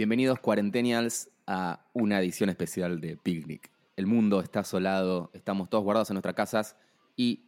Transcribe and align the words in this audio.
Bienvenidos 0.00 0.40
cuarentenials 0.40 1.28
a 1.46 1.84
una 1.92 2.20
edición 2.20 2.48
especial 2.48 3.02
de 3.02 3.18
Picnic. 3.18 3.70
El 3.96 4.06
mundo 4.06 4.40
está 4.40 4.60
asolado, 4.60 5.30
estamos 5.34 5.68
todos 5.68 5.84
guardados 5.84 6.08
en 6.08 6.14
nuestras 6.14 6.34
casas 6.34 6.74
y 7.16 7.44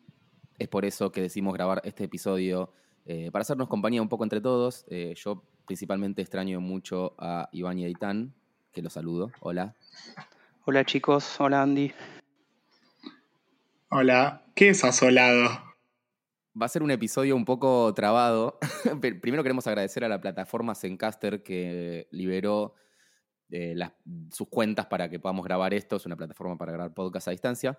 es 0.59 0.69
por 0.69 0.85
eso 0.85 1.13
que 1.13 1.23
decidimos 1.23 1.55
grabar 1.55 1.81
este 1.83 2.05
episodio 2.05 2.71
eh, 3.07 3.31
para 3.33 3.41
hacernos 3.41 3.69
compañía 3.69 4.03
un 4.03 4.11
poco 4.11 4.25
entre 4.25 4.43
todos. 4.43 4.85
Eh, 4.91 5.15
yo 5.17 5.43
principalmente 5.65 6.21
extraño 6.21 6.61
mucho 6.61 7.15
a 7.17 7.49
Iván 7.53 7.79
y 7.79 7.87
a 7.87 7.89
Itán, 7.89 8.35
que 8.71 8.83
los 8.83 8.93
saludo. 8.93 9.33
Hola. 9.41 9.75
Hola 10.67 10.85
chicos, 10.85 11.41
hola 11.41 11.63
Andy. 11.63 11.91
Hola, 13.89 14.43
¿qué 14.55 14.69
es 14.69 14.85
asolado? 14.85 15.72
Va 16.61 16.67
a 16.67 16.69
ser 16.69 16.83
un 16.83 16.91
episodio 16.91 17.35
un 17.35 17.47
poco 17.47 17.95
trabado. 17.95 18.59
Primero 19.01 19.43
queremos 19.43 19.67
agradecer 19.67 20.05
a 20.05 20.09
la 20.09 20.21
plataforma 20.21 20.75
Zencaster 20.75 21.43
que 21.43 22.09
liberó 22.11 22.75
eh, 23.51 23.75
sus 24.31 24.49
cuentas 24.49 24.87
para 24.87 25.09
que 25.09 25.19
podamos 25.19 25.47
grabar 25.47 25.73
esto. 25.73 25.97
Es 25.97 26.05
una 26.05 26.17
plataforma 26.17 26.59
para 26.59 26.73
grabar 26.73 26.93
podcast 26.93 27.29
a 27.29 27.31
distancia. 27.31 27.79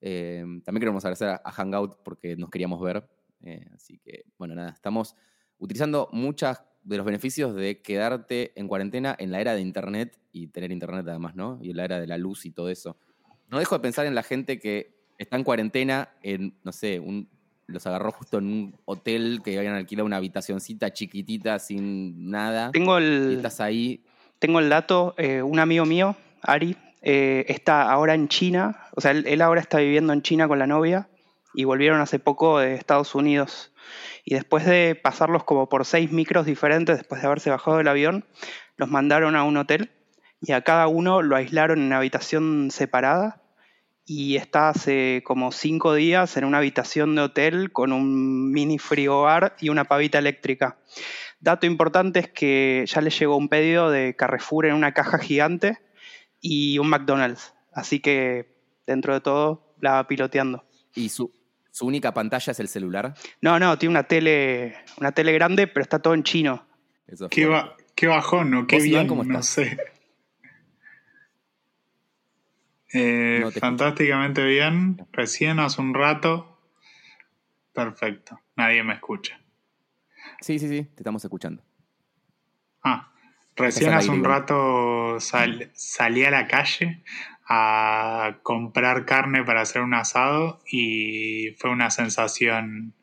Eh, 0.00 0.44
también 0.64 0.80
queremos 0.80 1.04
agradecer 1.04 1.28
a, 1.30 1.42
a 1.44 1.50
Hangout 1.50 1.96
porque 2.04 2.36
nos 2.36 2.48
queríamos 2.48 2.80
ver. 2.80 3.08
Eh, 3.40 3.66
así 3.74 3.98
que, 3.98 4.24
bueno, 4.38 4.54
nada, 4.54 4.70
estamos 4.70 5.16
utilizando 5.58 6.08
muchos 6.12 6.58
de 6.84 6.96
los 6.96 7.06
beneficios 7.06 7.54
de 7.56 7.82
quedarte 7.82 8.52
en 8.54 8.68
cuarentena 8.68 9.16
en 9.18 9.32
la 9.32 9.40
era 9.40 9.54
de 9.54 9.60
Internet 9.60 10.20
y 10.30 10.48
tener 10.48 10.70
Internet 10.70 11.06
además, 11.08 11.34
¿no? 11.34 11.58
Y 11.60 11.70
en 11.70 11.76
la 11.76 11.84
era 11.84 12.00
de 12.00 12.06
la 12.06 12.18
luz 12.18 12.46
y 12.46 12.52
todo 12.52 12.68
eso. 12.68 12.96
No 13.48 13.58
dejo 13.58 13.74
de 13.76 13.80
pensar 13.80 14.06
en 14.06 14.14
la 14.14 14.22
gente 14.22 14.60
que 14.60 15.02
está 15.18 15.36
en 15.36 15.44
cuarentena 15.44 16.10
en, 16.22 16.56
no 16.62 16.72
sé, 16.72 17.00
un, 17.00 17.28
los 17.66 17.86
agarró 17.86 18.12
justo 18.12 18.38
en 18.38 18.46
un 18.46 18.74
hotel 18.84 19.40
que 19.44 19.58
habían 19.58 19.74
alquilado 19.74 20.06
una 20.06 20.16
habitacioncita 20.16 20.92
chiquitita 20.92 21.58
sin 21.58 22.30
nada. 22.30 22.70
Tengo 22.72 22.98
Y 22.98 23.04
el, 23.04 23.32
estás 23.36 23.60
ahí. 23.60 24.04
tengo 24.38 24.58
el 24.58 24.68
dato, 24.68 25.14
eh, 25.16 25.42
un 25.42 25.58
amigo 25.58 25.84
mío, 25.84 26.16
Ari, 26.42 26.76
eh, 27.02 27.44
está 27.48 27.90
ahora 27.90 28.14
en 28.14 28.28
China, 28.28 28.80
o 28.94 29.00
sea, 29.00 29.12
él, 29.12 29.24
él 29.26 29.42
ahora 29.42 29.60
está 29.60 29.78
viviendo 29.78 30.12
en 30.12 30.22
China 30.22 30.48
con 30.48 30.58
la 30.58 30.66
novia 30.66 31.08
y 31.54 31.64
volvieron 31.64 32.00
hace 32.00 32.18
poco 32.18 32.58
de 32.58 32.74
Estados 32.74 33.14
Unidos. 33.14 33.72
Y 34.24 34.34
después 34.34 34.64
de 34.64 34.94
pasarlos 34.94 35.44
como 35.44 35.68
por 35.68 35.84
seis 35.84 36.12
micros 36.12 36.46
diferentes, 36.46 36.96
después 36.96 37.20
de 37.20 37.26
haberse 37.26 37.50
bajado 37.50 37.78
del 37.78 37.88
avión, 37.88 38.24
los 38.76 38.88
mandaron 38.88 39.36
a 39.36 39.44
un 39.44 39.56
hotel 39.56 39.90
y 40.40 40.52
a 40.52 40.62
cada 40.62 40.88
uno 40.88 41.22
lo 41.22 41.36
aislaron 41.36 41.78
en 41.78 41.86
una 41.86 41.98
habitación 41.98 42.70
separada 42.70 43.41
y 44.04 44.36
está 44.36 44.68
hace 44.70 45.22
como 45.24 45.52
cinco 45.52 45.94
días 45.94 46.36
en 46.36 46.44
una 46.44 46.58
habitación 46.58 47.14
de 47.14 47.22
hotel 47.22 47.72
con 47.72 47.92
un 47.92 48.50
mini 48.50 48.78
frigobar 48.78 49.56
y 49.60 49.68
una 49.68 49.84
pavita 49.84 50.18
eléctrica. 50.18 50.78
Dato 51.40 51.66
importante 51.66 52.20
es 52.20 52.28
que 52.28 52.84
ya 52.86 53.00
le 53.00 53.10
llegó 53.10 53.36
un 53.36 53.48
pedido 53.48 53.90
de 53.90 54.14
Carrefour 54.16 54.66
en 54.66 54.74
una 54.74 54.92
caja 54.92 55.18
gigante 55.18 55.78
y 56.40 56.78
un 56.78 56.88
McDonald's. 56.88 57.54
Así 57.72 58.00
que 58.00 58.56
dentro 58.86 59.14
de 59.14 59.20
todo 59.20 59.74
la 59.80 59.92
va 59.94 60.08
piloteando. 60.08 60.64
Y 60.94 61.08
su, 61.08 61.32
su 61.70 61.86
única 61.86 62.12
pantalla 62.12 62.50
es 62.50 62.60
el 62.60 62.68
celular. 62.68 63.14
No, 63.40 63.58
no, 63.58 63.78
tiene 63.78 63.90
una 63.92 64.02
tele, 64.04 64.76
una 64.98 65.12
tele 65.12 65.32
grande, 65.32 65.66
pero 65.66 65.82
está 65.82 66.00
todo 66.00 66.14
en 66.14 66.22
chino. 66.22 66.66
Eso 67.06 67.28
Qué, 67.28 67.46
fuerte. 67.46 67.68
ba- 67.68 67.76
qué 67.94 68.06
bajón, 68.08 68.50
¿no? 68.50 68.66
Qué 68.66 68.76
¿Vos, 68.76 68.84
Iván, 68.86 69.00
bien, 69.02 69.08
cómo 69.08 69.24
no 69.24 69.38
estás? 69.38 69.46
sé. 69.46 69.78
Eh, 72.94 73.38
No 73.40 73.46
te 73.46 73.58
escucho. 73.58 73.60
fantásticamente 73.60 74.44
bien. 74.44 75.06
Recién 75.12 75.58
hace 75.60 75.80
un 75.80 75.94
rato. 75.94 76.58
Perfecto. 77.72 78.38
Nadie 78.56 78.82
me 78.84 78.94
escucha. 78.94 79.40
Sí, 80.40 80.58
sí, 80.58 80.68
sí, 80.68 80.84
te 80.84 81.00
estamos 81.02 81.24
escuchando. 81.24 81.62
Ah, 82.84 83.12
recién 83.56 83.94
hace 83.94 84.10
un 84.10 84.24
rato 84.24 85.20
sal- 85.20 85.70
salí 85.74 86.24
a 86.24 86.30
la 86.30 86.46
calle 86.48 87.02
a 87.48 88.38
comprar 88.42 89.04
carne 89.04 89.44
para 89.44 89.60
hacer 89.62 89.82
un 89.82 89.94
asado 89.94 90.60
y 90.70 91.54
fue 91.58 91.70
una 91.70 91.90
sensación 91.90 92.94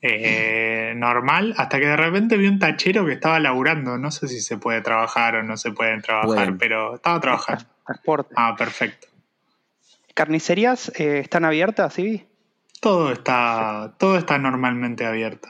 eh, 0.00 0.94
normal 0.96 1.54
hasta 1.56 1.78
que 1.78 1.86
de 1.86 1.96
repente 1.96 2.36
vi 2.36 2.48
un 2.48 2.58
tachero 2.58 3.04
que 3.06 3.12
estaba 3.12 3.38
laburando. 3.38 3.98
No 3.98 4.10
sé 4.10 4.28
si 4.28 4.40
se 4.40 4.56
puede 4.58 4.80
trabajar 4.80 5.36
o 5.36 5.42
no 5.42 5.56
se 5.56 5.72
puede 5.72 6.00
trabajar, 6.00 6.56
pero 6.58 6.96
estaba 6.96 7.20
trabajando. 7.20 7.64
Transporte. 7.86 8.34
Ah, 8.36 8.54
perfecto. 8.56 9.08
¿Carnicerías 10.14 10.92
eh, 10.98 11.20
están 11.20 11.44
abiertas, 11.44 11.94
sí? 11.94 12.26
Todo 12.80 13.12
está, 13.12 13.94
todo 13.98 14.18
está 14.18 14.38
normalmente 14.38 15.04
abierto. 15.04 15.48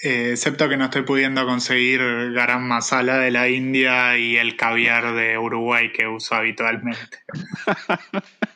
Eh, 0.00 0.30
excepto 0.30 0.68
que 0.68 0.76
no 0.76 0.84
estoy 0.84 1.02
pudiendo 1.02 1.44
conseguir 1.44 2.00
garam 2.32 2.62
masala 2.62 3.18
de 3.18 3.32
la 3.32 3.48
India 3.48 4.16
y 4.16 4.36
el 4.36 4.56
caviar 4.56 5.14
de 5.14 5.36
Uruguay 5.38 5.92
que 5.92 6.06
uso 6.06 6.34
habitualmente. 6.34 7.18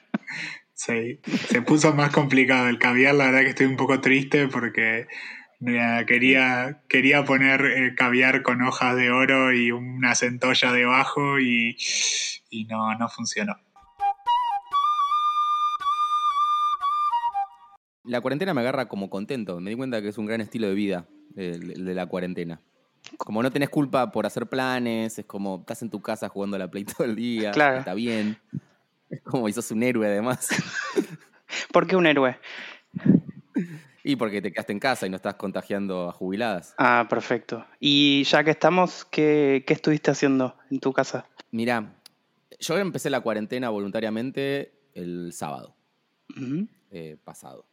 Sí, 0.84 1.20
se 1.48 1.62
puso 1.62 1.94
más 1.94 2.10
complicado 2.10 2.66
el 2.68 2.80
caviar, 2.80 3.14
la 3.14 3.26
verdad 3.26 3.42
que 3.42 3.50
estoy 3.50 3.66
un 3.66 3.76
poco 3.76 4.00
triste 4.00 4.48
porque 4.48 5.06
mira, 5.60 6.04
quería, 6.06 6.82
quería 6.88 7.24
poner 7.24 7.64
eh, 7.64 7.94
caviar 7.94 8.42
con 8.42 8.62
hojas 8.62 8.96
de 8.96 9.12
oro 9.12 9.52
y 9.52 9.70
una 9.70 10.16
centolla 10.16 10.72
debajo 10.72 11.38
y, 11.38 11.76
y 12.50 12.64
no, 12.64 12.98
no 12.98 13.08
funcionó. 13.08 13.54
La 18.04 18.20
cuarentena 18.20 18.52
me 18.54 18.60
agarra 18.60 18.88
como 18.88 19.08
contento. 19.10 19.60
Me 19.60 19.70
di 19.70 19.76
cuenta 19.76 20.02
que 20.02 20.08
es 20.08 20.18
un 20.18 20.26
gran 20.26 20.40
estilo 20.40 20.68
de 20.68 20.74
vida 20.74 21.06
el, 21.36 21.84
de 21.84 21.94
la 21.94 22.06
cuarentena. 22.06 22.60
Como 23.16 23.42
no 23.42 23.50
tenés 23.50 23.68
culpa 23.68 24.10
por 24.12 24.26
hacer 24.26 24.46
planes, 24.46 25.18
es 25.18 25.24
como 25.26 25.58
estás 25.60 25.82
en 25.82 25.90
tu 25.90 26.00
casa 26.00 26.28
jugando 26.28 26.56
a 26.56 26.58
la 26.58 26.70
Play 26.70 26.84
todo 26.96 27.04
el 27.04 27.16
día, 27.16 27.50
Claro. 27.52 27.78
está 27.78 27.94
bien. 27.94 28.38
Es 29.10 29.20
como 29.22 29.48
y 29.48 29.52
sos 29.52 29.70
un 29.70 29.82
héroe 29.82 30.06
además. 30.06 30.48
¿Por 31.72 31.86
qué 31.86 31.96
un 31.96 32.06
héroe? 32.06 32.38
y 34.04 34.16
porque 34.16 34.40
te 34.42 34.52
quedaste 34.52 34.72
en 34.72 34.78
casa 34.80 35.06
y 35.06 35.10
no 35.10 35.16
estás 35.16 35.34
contagiando 35.34 36.08
a 36.08 36.12
jubiladas. 36.12 36.74
Ah, 36.78 37.06
perfecto. 37.08 37.64
Y 37.78 38.24
ya 38.24 38.42
que 38.42 38.50
estamos, 38.50 39.04
¿qué, 39.04 39.64
qué 39.66 39.74
estuviste 39.74 40.10
haciendo 40.10 40.56
en 40.70 40.80
tu 40.80 40.92
casa? 40.92 41.26
Mirá, 41.50 41.94
yo 42.58 42.78
empecé 42.78 43.10
la 43.10 43.20
cuarentena 43.20 43.68
voluntariamente 43.68 44.72
el 44.94 45.32
sábado 45.32 45.74
eh, 46.90 47.16
pasado. 47.22 47.66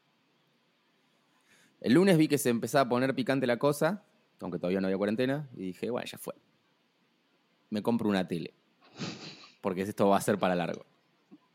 El 1.81 1.93
lunes 1.93 2.17
vi 2.17 2.27
que 2.27 2.37
se 2.37 2.49
empezaba 2.49 2.83
a 2.83 2.89
poner 2.89 3.15
picante 3.15 3.47
la 3.47 3.57
cosa, 3.57 4.03
aunque 4.41 4.57
todavía 4.57 4.81
no 4.81 4.87
había 4.87 4.97
cuarentena, 4.97 5.49
y 5.55 5.67
dije, 5.67 5.89
bueno, 5.89 6.05
ya 6.05 6.17
fue. 6.17 6.35
Me 7.69 7.81
compro 7.81 8.09
una 8.09 8.27
tele, 8.27 8.53
porque 9.61 9.83
esto 9.83 10.09
va 10.09 10.17
a 10.17 10.21
ser 10.21 10.37
para 10.37 10.55
largo. 10.55 10.85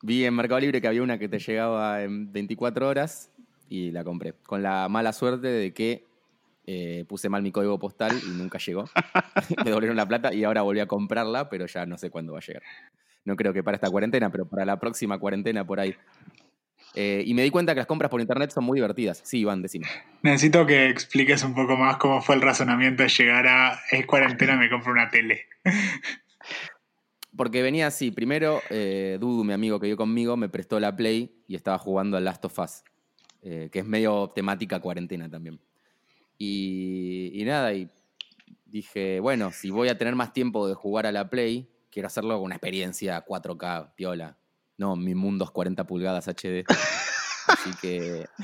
Vi 0.02 0.24
en 0.24 0.34
Mercado 0.34 0.60
Libre 0.60 0.80
que 0.80 0.88
había 0.88 1.02
una 1.02 1.18
que 1.18 1.28
te 1.28 1.38
llegaba 1.38 2.02
en 2.02 2.32
24 2.32 2.88
horas 2.88 3.30
y 3.68 3.90
la 3.90 4.04
compré. 4.04 4.34
Con 4.46 4.62
la 4.62 4.88
mala 4.88 5.12
suerte 5.12 5.48
de 5.48 5.72
que 5.72 6.04
eh, 6.66 7.04
puse 7.08 7.28
mal 7.28 7.42
mi 7.42 7.52
código 7.52 7.78
postal 7.78 8.12
y 8.26 8.30
nunca 8.30 8.58
llegó. 8.58 8.84
Me 9.58 9.64
devolvieron 9.64 9.96
la 9.96 10.06
plata 10.06 10.32
y 10.32 10.44
ahora 10.44 10.62
volví 10.62 10.80
a 10.80 10.86
comprarla, 10.86 11.48
pero 11.48 11.66
ya 11.66 11.86
no 11.86 11.98
sé 11.98 12.10
cuándo 12.10 12.32
va 12.32 12.38
a 12.38 12.42
llegar. 12.42 12.62
No 13.24 13.36
creo 13.36 13.52
que 13.52 13.62
para 13.62 13.76
esta 13.76 13.90
cuarentena, 13.90 14.30
pero 14.30 14.46
para 14.46 14.64
la 14.64 14.78
próxima 14.78 15.18
cuarentena 15.18 15.66
por 15.66 15.80
ahí. 15.80 15.94
Eh, 16.94 17.24
y 17.26 17.34
me 17.34 17.42
di 17.42 17.50
cuenta 17.50 17.74
que 17.74 17.80
las 17.80 17.86
compras 17.86 18.10
por 18.10 18.20
internet 18.20 18.50
son 18.52 18.64
muy 18.64 18.76
divertidas. 18.78 19.20
Sí, 19.24 19.40
Iván, 19.40 19.62
decime. 19.62 19.86
Necesito 20.22 20.64
que 20.64 20.88
expliques 20.88 21.42
un 21.42 21.54
poco 21.54 21.76
más 21.76 21.96
cómo 21.96 22.22
fue 22.22 22.36
el 22.36 22.42
razonamiento 22.42 23.02
de 23.02 23.08
llegar 23.08 23.46
a 23.48 23.80
es 23.90 24.06
cuarentena, 24.06 24.56
me 24.56 24.70
compro 24.70 24.92
una 24.92 25.08
tele. 25.10 25.46
Porque 27.36 27.62
venía 27.62 27.88
así. 27.88 28.12
Primero, 28.12 28.62
eh, 28.70 29.18
Dudu, 29.20 29.42
mi 29.42 29.52
amigo 29.52 29.80
que 29.80 29.86
vive 29.86 29.96
conmigo, 29.96 30.36
me 30.36 30.48
prestó 30.48 30.78
la 30.78 30.94
Play 30.94 31.34
y 31.48 31.56
estaba 31.56 31.78
jugando 31.78 32.16
al 32.16 32.24
Last 32.24 32.44
of 32.44 32.58
Us, 32.60 32.84
eh, 33.42 33.70
que 33.72 33.80
es 33.80 33.84
medio 33.84 34.30
temática 34.34 34.78
cuarentena 34.78 35.28
también. 35.28 35.58
Y, 36.38 37.32
y 37.34 37.44
nada, 37.44 37.74
y 37.74 37.90
dije, 38.66 39.18
bueno, 39.18 39.50
si 39.50 39.70
voy 39.70 39.88
a 39.88 39.98
tener 39.98 40.14
más 40.14 40.32
tiempo 40.32 40.68
de 40.68 40.74
jugar 40.74 41.06
a 41.06 41.12
la 41.12 41.28
Play, 41.28 41.68
quiero 41.90 42.06
hacerlo 42.06 42.36
con 42.36 42.44
una 42.44 42.56
experiencia 42.56 43.24
4K, 43.24 43.94
piola. 43.96 44.36
No, 44.76 44.96
mi 44.96 45.14
mundo 45.14 45.44
es 45.44 45.50
40 45.50 45.86
pulgadas 45.86 46.28
HD. 46.28 46.64
Así 47.48 47.70
que. 47.80 48.26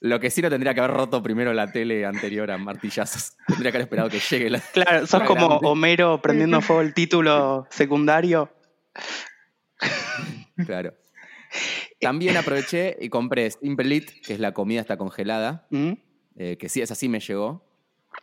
Lo 0.00 0.18
que 0.18 0.30
sí 0.30 0.42
no 0.42 0.50
tendría 0.50 0.74
que 0.74 0.80
haber 0.80 0.96
roto 0.96 1.22
primero 1.22 1.52
la 1.52 1.70
tele 1.70 2.04
anterior 2.04 2.50
a 2.50 2.58
martillazos. 2.58 3.36
Tendría 3.46 3.70
que 3.70 3.78
haber 3.78 3.86
esperado 3.86 4.10
que 4.10 4.20
llegue 4.20 4.50
la. 4.50 4.60
Claro, 4.60 5.06
sos 5.06 5.22
como. 5.22 5.46
Homero 5.58 6.20
prendiendo 6.20 6.60
fuego 6.60 6.82
el 6.82 6.94
título 6.94 7.66
secundario. 7.70 8.52
Claro. 10.66 10.94
También 12.00 12.36
aproveché 12.36 12.96
y 13.00 13.08
compré 13.08 13.50
Simple 13.50 13.94
Eat, 13.94 14.04
que 14.24 14.34
es 14.34 14.40
la 14.40 14.52
comida 14.52 14.80
está 14.80 14.96
congelada, 14.96 15.66
¿Mm? 15.70 15.92
eh, 16.36 16.56
que 16.58 16.68
sí, 16.68 16.80
esa 16.80 16.94
sí 16.94 17.08
me 17.08 17.20
llegó. 17.20 17.64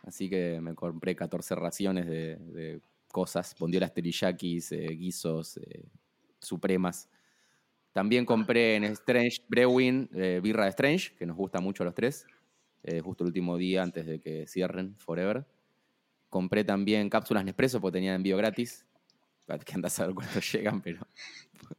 Así 0.02 0.28
que 0.30 0.60
me 0.60 0.74
compré 0.74 1.16
14 1.16 1.54
raciones 1.54 2.06
de, 2.06 2.36
de 2.36 2.80
cosas, 3.10 3.54
bondiolas 3.58 3.92
teriyakis, 3.92 4.72
eh, 4.72 4.88
guisos, 4.88 5.56
eh, 5.58 5.84
supremas. 6.40 7.08
También 7.92 8.26
compré 8.26 8.76
en 8.76 8.84
Strange 8.84 9.42
Brewing 9.48 10.10
eh, 10.14 10.40
birra 10.42 10.64
de 10.64 10.70
Strange, 10.70 11.14
que 11.16 11.24
nos 11.26 11.36
gusta 11.36 11.60
mucho 11.60 11.82
a 11.82 11.86
los 11.86 11.94
tres. 11.94 12.26
eh, 12.82 13.00
justo 13.00 13.24
el 13.24 13.28
último 13.28 13.56
día 13.56 13.82
antes 13.82 14.06
de 14.06 14.20
que 14.20 14.46
cierren 14.46 14.94
Forever. 14.98 15.46
compré 16.28 16.64
también 16.64 17.08
cápsulas 17.08 17.44
Nespresso 17.44 17.80
porque 17.80 17.94
tenía 17.98 18.14
envío 18.14 18.36
gratis. 18.36 18.84
Que 19.64 19.74
andas 19.74 19.98
a 20.00 20.06
ver 20.06 20.14
cuándo 20.14 20.40
llegan, 20.52 20.80
pero 20.82 21.06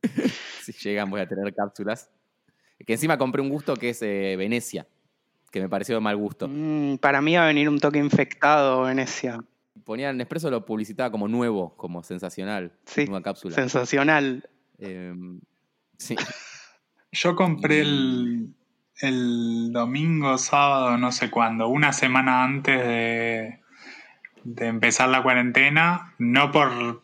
si 0.63 0.71
llegan 0.73 1.09
voy 1.09 1.21
a 1.21 1.27
tener 1.27 1.53
cápsulas. 1.53 2.09
Que 2.85 2.93
encima 2.93 3.17
compré 3.17 3.41
un 3.41 3.49
gusto 3.49 3.75
que 3.75 3.89
es 3.89 4.01
eh, 4.01 4.35
Venecia, 4.37 4.87
que 5.51 5.61
me 5.61 5.69
pareció 5.69 5.95
de 5.95 6.01
mal 6.01 6.15
gusto. 6.17 6.47
Mm, 6.49 6.97
para 6.97 7.21
mí 7.21 7.35
va 7.35 7.43
a 7.43 7.47
venir 7.47 7.69
un 7.69 7.79
toque 7.79 7.99
infectado 7.99 8.83
Venecia. 8.83 9.39
Ponía 9.85 10.11
Nespresso 10.13 10.49
lo 10.49 10.65
publicitaba 10.65 11.11
como 11.11 11.27
nuevo, 11.27 11.75
como 11.77 12.03
sensacional. 12.03 12.73
Sí, 12.85 13.05
nueva 13.05 13.21
cápsula. 13.23 13.55
sensacional. 13.55 14.49
Em, 14.79 15.39
sí. 15.97 16.15
Yo 17.11 17.35
compré 17.35 17.81
el, 17.81 18.53
el 19.01 19.71
domingo, 19.71 20.37
sábado, 20.37 20.97
no 20.97 21.11
sé 21.11 21.29
cuándo, 21.29 21.67
una 21.67 21.93
semana 21.93 22.43
antes 22.43 22.77
de, 22.85 23.59
de 24.43 24.67
empezar 24.67 25.09
la 25.09 25.23
cuarentena, 25.23 26.13
no 26.17 26.51
por 26.51 27.01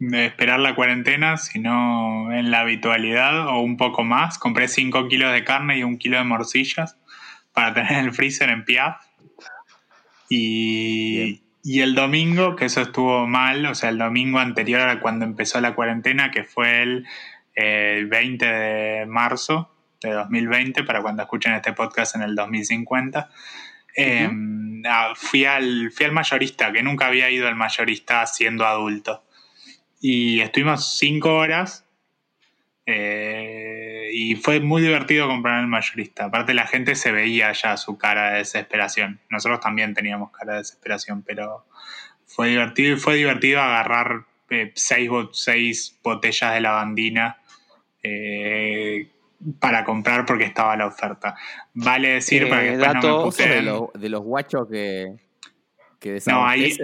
esperar 0.00 0.60
la 0.60 0.74
cuarentena, 0.74 1.36
sino 1.36 2.32
en 2.32 2.50
la 2.50 2.60
habitualidad 2.60 3.48
o 3.48 3.60
un 3.60 3.76
poco 3.76 4.04
más. 4.04 4.38
Compré 4.38 4.68
5 4.68 5.08
kilos 5.08 5.32
de 5.32 5.44
carne 5.44 5.78
y 5.78 5.84
un 5.84 5.98
kilo 5.98 6.18
de 6.18 6.24
morcillas 6.24 6.98
para 7.52 7.74
tener 7.74 7.92
en 7.92 8.04
el 8.06 8.12
freezer 8.12 8.50
en 8.50 8.64
Piaf. 8.64 8.96
Y, 10.28 11.43
y 11.66 11.80
el 11.80 11.94
domingo, 11.94 12.56
que 12.56 12.66
eso 12.66 12.82
estuvo 12.82 13.26
mal, 13.26 13.64
o 13.64 13.74
sea, 13.74 13.88
el 13.88 13.96
domingo 13.96 14.38
anterior 14.38 14.82
a 14.82 15.00
cuando 15.00 15.24
empezó 15.24 15.62
la 15.62 15.74
cuarentena, 15.74 16.30
que 16.30 16.44
fue 16.44 16.82
el 16.82 17.06
20 18.06 18.44
de 18.44 19.06
marzo 19.06 19.74
de 20.02 20.10
2020, 20.10 20.84
para 20.84 21.00
cuando 21.00 21.22
escuchen 21.22 21.54
este 21.54 21.72
podcast 21.72 22.16
en 22.16 22.22
el 22.22 22.34
2050, 22.34 23.30
em, 23.96 24.82
ah, 24.84 25.14
fui, 25.16 25.46
al, 25.46 25.90
fui 25.90 26.04
al 26.04 26.12
mayorista, 26.12 26.70
que 26.70 26.82
nunca 26.82 27.06
había 27.06 27.30
ido 27.30 27.48
al 27.48 27.56
mayorista 27.56 28.26
siendo 28.26 28.66
adulto. 28.66 29.24
Y 30.02 30.40
estuvimos 30.40 30.98
cinco 30.98 31.34
horas 31.34 31.86
eh, 32.84 33.93
y 34.16 34.36
fue 34.36 34.60
muy 34.60 34.80
divertido 34.80 35.26
comprar 35.26 35.56
en 35.56 35.62
el 35.62 35.66
mayorista. 35.66 36.26
Aparte 36.26 36.54
la 36.54 36.68
gente 36.68 36.94
se 36.94 37.10
veía 37.10 37.50
ya 37.50 37.76
su 37.76 37.98
cara 37.98 38.30
de 38.30 38.38
desesperación. 38.38 39.18
Nosotros 39.28 39.58
también 39.58 39.92
teníamos 39.92 40.30
cara 40.30 40.52
de 40.52 40.58
desesperación, 40.58 41.22
pero 41.22 41.66
fue 42.24 42.50
divertido 42.50 42.94
y 42.94 43.00
fue 43.00 43.16
divertido 43.16 43.60
agarrar 43.60 44.24
eh, 44.50 44.70
seis, 44.76 45.10
seis 45.32 45.98
botellas 46.04 46.54
de 46.54 46.60
lavandina 46.60 47.38
eh, 48.04 49.10
para 49.58 49.82
comprar 49.84 50.24
porque 50.26 50.44
estaba 50.44 50.76
la 50.76 50.86
oferta. 50.86 51.34
Vale 51.72 52.10
decir, 52.10 52.48
para 52.48 52.62
que 52.62 52.76
después 52.76 52.94
no 53.02 53.18
me 53.18 53.24
puse... 53.24 53.48
de, 53.48 54.08
los, 54.08 54.22
guachos 54.22 54.68
que, 54.70 55.16
que 55.98 56.22
no, 56.26 56.46
ahí, 56.46 56.76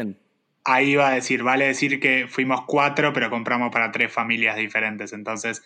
ahí 0.65 0.91
iba 0.91 1.09
a 1.09 1.15
decir, 1.15 1.45
vale 1.45 1.67
decir 1.67 2.01
que 2.01 2.27
fuimos 2.29 2.63
cuatro, 2.67 3.13
pero 3.13 3.31
compramos 3.31 3.71
para 3.71 3.93
tres 3.93 4.13
familias 4.13 4.57
diferentes. 4.57 5.13
Entonces, 5.13 5.63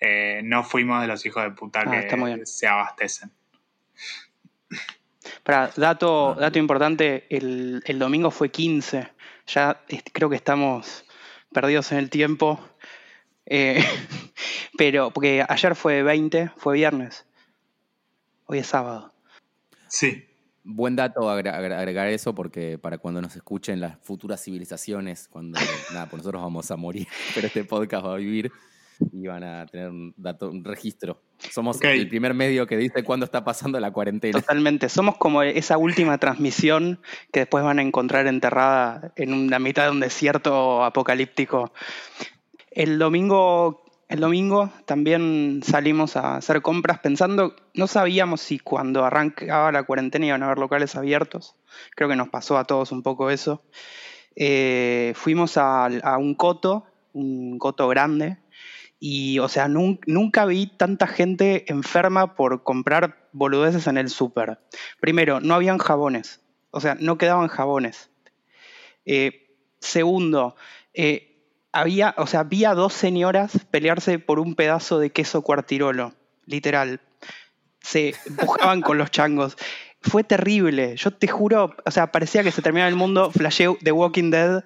eh, 0.00 0.40
no 0.44 0.64
fuimos 0.64 1.00
de 1.00 1.08
los 1.08 1.24
hijos 1.26 1.42
de 1.42 1.50
puta 1.50 1.80
ah, 1.86 1.90
que 1.90 2.46
se 2.46 2.66
abastecen. 2.66 3.32
Para, 5.42 5.70
dato, 5.76 6.30
ah. 6.30 6.40
dato 6.40 6.58
importante, 6.58 7.26
el, 7.30 7.82
el, 7.84 7.98
domingo 7.98 8.30
fue 8.30 8.50
15. 8.50 9.08
Ya 9.46 9.82
creo 10.12 10.30
que 10.30 10.36
estamos 10.36 11.04
perdidos 11.52 11.92
en 11.92 11.98
el 11.98 12.10
tiempo. 12.10 12.60
Eh, 13.46 13.82
pero, 14.78 15.10
porque 15.10 15.44
ayer 15.48 15.74
fue 15.74 16.02
20, 16.02 16.52
fue 16.56 16.74
viernes. 16.74 17.26
Hoy 18.46 18.58
es 18.58 18.66
sábado. 18.66 19.12
Sí. 19.88 20.24
Buen 20.64 20.96
dato 20.96 21.30
agregar 21.30 22.08
eso 22.08 22.34
porque 22.34 22.76
para 22.76 22.98
cuando 22.98 23.22
nos 23.22 23.34
escuchen 23.36 23.80
las 23.80 23.98
futuras 24.02 24.44
civilizaciones, 24.44 25.26
cuando 25.28 25.58
nada, 25.92 26.06
pues 26.06 26.20
nosotros 26.22 26.42
vamos 26.42 26.70
a 26.70 26.76
morir, 26.76 27.08
pero 27.34 27.46
este 27.46 27.64
podcast 27.64 28.04
va 28.04 28.14
a 28.14 28.16
vivir 28.16 28.52
y 29.12 29.26
van 29.26 29.44
a 29.44 29.66
tener 29.66 29.90
un 29.90 30.14
dato, 30.16 30.50
un 30.50 30.64
registro. 30.64 31.20
Somos 31.38 31.80
el 31.82 32.08
primer 32.08 32.34
medio 32.34 32.66
que 32.66 32.76
dice 32.76 33.04
cuándo 33.04 33.24
está 33.24 33.44
pasando 33.44 33.78
la 33.80 33.90
cuarentena. 33.90 34.40
Totalmente. 34.40 34.88
Somos 34.88 35.16
como 35.16 35.42
esa 35.42 35.78
última 35.78 36.18
transmisión 36.18 37.00
que 37.32 37.40
después 37.40 37.64
van 37.64 37.78
a 37.78 37.82
encontrar 37.82 38.26
enterrada 38.26 39.12
en 39.16 39.32
una 39.32 39.58
mitad 39.58 39.84
de 39.84 39.90
un 39.90 40.00
desierto 40.00 40.84
apocalíptico. 40.84 41.72
El 42.70 42.98
domingo 42.98 43.84
el 44.08 44.20
domingo 44.20 44.72
también 44.86 45.60
salimos 45.62 46.16
a 46.16 46.36
hacer 46.36 46.62
compras 46.62 46.98
pensando, 47.00 47.54
no 47.74 47.86
sabíamos 47.86 48.40
si 48.40 48.58
cuando 48.58 49.04
arrancaba 49.04 49.70
la 49.70 49.82
cuarentena 49.82 50.26
iban 50.26 50.42
a 50.42 50.46
haber 50.46 50.58
locales 50.58 50.96
abiertos. 50.96 51.56
Creo 51.94 52.08
que 52.08 52.16
nos 52.16 52.30
pasó 52.30 52.56
a 52.56 52.64
todos 52.64 52.90
un 52.90 53.02
poco 53.02 53.28
eso. 53.28 53.62
Eh, 54.34 55.12
fuimos 55.14 55.58
a, 55.58 55.88
un 56.18 56.34
coto, 56.34 56.86
un 57.12 57.58
coto 57.58 57.86
grande, 57.88 58.38
y 59.00 59.38
o 59.38 59.48
sea, 59.48 59.68
nunca 59.68 60.44
vi 60.44 60.66
tanta 60.66 61.06
gente 61.06 61.70
enferma 61.70 62.34
por 62.34 62.62
comprar 62.62 63.28
boludeces 63.32 63.86
en 63.86 63.98
el 63.98 64.08
súper. 64.08 64.58
Primero, 65.00 65.40
no 65.40 65.54
habían 65.54 65.78
jabones, 65.78 66.40
o 66.70 66.80
sea, 66.80 66.96
no 66.98 67.18
quedaban 67.18 67.48
jabones. 67.48 68.10
Eh, 69.04 69.56
segundo, 69.80 70.56
eh, 70.94 71.28
había, 71.72 72.14
o 72.18 72.26
sea, 72.26 72.40
había 72.40 72.74
dos 72.74 72.92
señoras 72.92 73.66
pelearse 73.70 74.18
por 74.18 74.40
un 74.40 74.54
pedazo 74.54 74.98
de 74.98 75.10
queso 75.10 75.42
cuartirolo, 75.42 76.14
literal. 76.46 77.00
Se 77.80 78.14
empujaban 78.26 78.80
con 78.82 78.98
los 78.98 79.10
changos. 79.10 79.56
Fue 80.00 80.24
terrible. 80.24 80.96
Yo 80.96 81.10
te 81.10 81.26
juro, 81.28 81.74
o 81.84 81.90
sea, 81.90 82.12
parecía 82.12 82.42
que 82.42 82.52
se 82.52 82.62
terminaba 82.62 82.88
el 82.88 82.96
mundo. 82.96 83.30
Flashé 83.30 83.68
The 83.82 83.92
Walking 83.92 84.30
Dead 84.30 84.64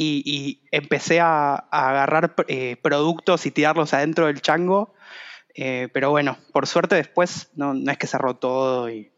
y, 0.00 0.60
empecé 0.70 1.20
a, 1.20 1.54
agarrar 1.54 2.34
eh, 2.48 2.76
productos 2.82 3.46
y 3.46 3.50
tirarlos 3.50 3.94
adentro 3.94 4.26
del 4.26 4.40
chango. 4.40 4.94
Eh, 5.54 5.88
pero 5.92 6.10
bueno, 6.10 6.38
por 6.52 6.66
suerte 6.66 6.94
después 6.94 7.50
no, 7.56 7.74
no, 7.74 7.90
es 7.90 7.98
que 7.98 8.06
cerró 8.06 8.36
todo 8.36 8.90
y, 8.90 9.10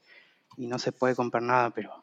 y 0.56 0.67
no 0.67 0.79
se 0.79 0.93
puede 0.93 1.15
comprar 1.15 1.43
nada, 1.43 1.71
pero 1.71 2.03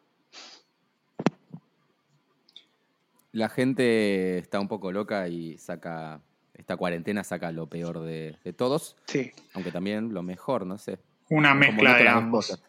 La 3.38 3.50
gente 3.50 4.39
está 4.39 4.59
un 4.59 4.68
poco 4.68 4.91
loca 4.91 5.27
y 5.27 5.59
saca, 5.59 6.21
esta 6.56 6.75
cuarentena 6.75 7.24
saca 7.24 7.51
lo 7.51 7.68
peor 7.68 8.00
de, 8.00 8.35
todos. 8.57 8.95
Sí. 9.06 9.31
Aunque 9.53 9.71
también 9.71 10.12
lo 10.12 10.24
mejor, 10.24 10.65
no 10.65 10.79
sé. 10.79 10.97
Una 11.29 11.53
mezcla 11.53 11.97
de 11.97 12.07
ambos. 12.07 12.59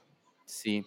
Sí. 0.44 0.84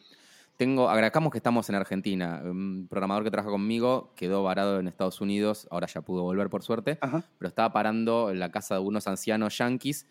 Tengo, 0.62 0.92
agradecamos 0.92 1.32
que 1.32 1.40
estamos 1.40 1.68
en 1.70 1.76
Argentina. 1.76 2.40
Un 2.44 2.86
programador 2.88 3.24
que 3.24 3.32
trabaja 3.32 3.50
conmigo 3.50 4.14
quedó 4.16 4.44
varado 4.44 4.80
en 4.80 4.88
Estados 4.88 5.20
Unidos, 5.20 5.68
ahora 5.72 5.88
ya 5.88 6.02
pudo 6.02 6.22
volver 6.22 6.52
por 6.52 6.62
suerte, 6.62 7.00
pero 7.40 7.48
estaba 7.50 7.74
parando 7.74 8.30
en 8.30 8.38
la 8.38 8.52
casa 8.52 8.76
de 8.76 8.82
unos 8.82 9.08
ancianos 9.08 9.58
yanquis. 9.58 10.06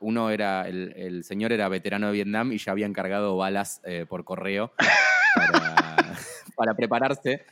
Uno 0.00 0.28
era, 0.28 0.68
el, 0.68 1.24
señor 1.24 1.52
era 1.52 1.70
veterano 1.70 2.08
de 2.08 2.12
Vietnam 2.12 2.52
y 2.52 2.58
ya 2.58 2.72
había 2.72 2.84
encargado 2.84 3.38
balas 3.38 3.80
eh, 3.82 4.04
por 4.06 4.24
correo 4.24 4.72
para 6.54 6.74
prepararse. 6.74 7.46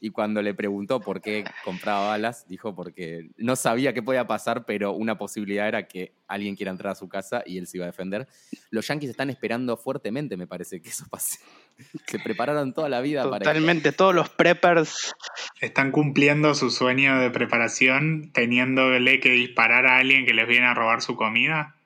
Y 0.00 0.10
cuando 0.10 0.42
le 0.42 0.54
preguntó 0.54 1.00
por 1.00 1.20
qué 1.20 1.44
compraba 1.64 2.08
balas, 2.08 2.46
dijo 2.46 2.74
porque 2.74 3.30
no 3.36 3.56
sabía 3.56 3.92
qué 3.92 4.02
podía 4.02 4.26
pasar, 4.26 4.64
pero 4.64 4.92
una 4.92 5.18
posibilidad 5.18 5.66
era 5.66 5.88
que 5.88 6.12
alguien 6.28 6.54
quiera 6.54 6.70
entrar 6.70 6.92
a 6.92 6.94
su 6.94 7.08
casa 7.08 7.42
y 7.44 7.58
él 7.58 7.66
se 7.66 7.78
iba 7.78 7.86
a 7.86 7.90
defender. 7.90 8.28
Los 8.70 8.86
yankees 8.86 9.10
están 9.10 9.30
esperando 9.30 9.76
fuertemente, 9.76 10.36
me 10.36 10.46
parece, 10.46 10.80
que 10.80 10.90
eso 10.90 11.06
pase. 11.10 11.38
Se 12.06 12.18
prepararon 12.18 12.72
toda 12.72 12.88
la 12.88 13.00
vida 13.00 13.22
para 13.22 13.30
para 13.30 13.44
Totalmente, 13.44 13.92
todos 13.92 14.14
los 14.14 14.28
preppers. 14.28 15.14
Están 15.60 15.90
cumpliendo 15.90 16.54
su 16.54 16.70
sueño 16.70 17.18
de 17.18 17.30
preparación 17.30 18.30
teniéndole 18.32 19.20
que 19.20 19.30
disparar 19.30 19.86
a 19.86 19.98
alguien 19.98 20.26
que 20.26 20.34
les 20.34 20.46
viene 20.46 20.66
a 20.66 20.74
robar 20.74 21.02
su 21.02 21.16
comida. 21.16 21.76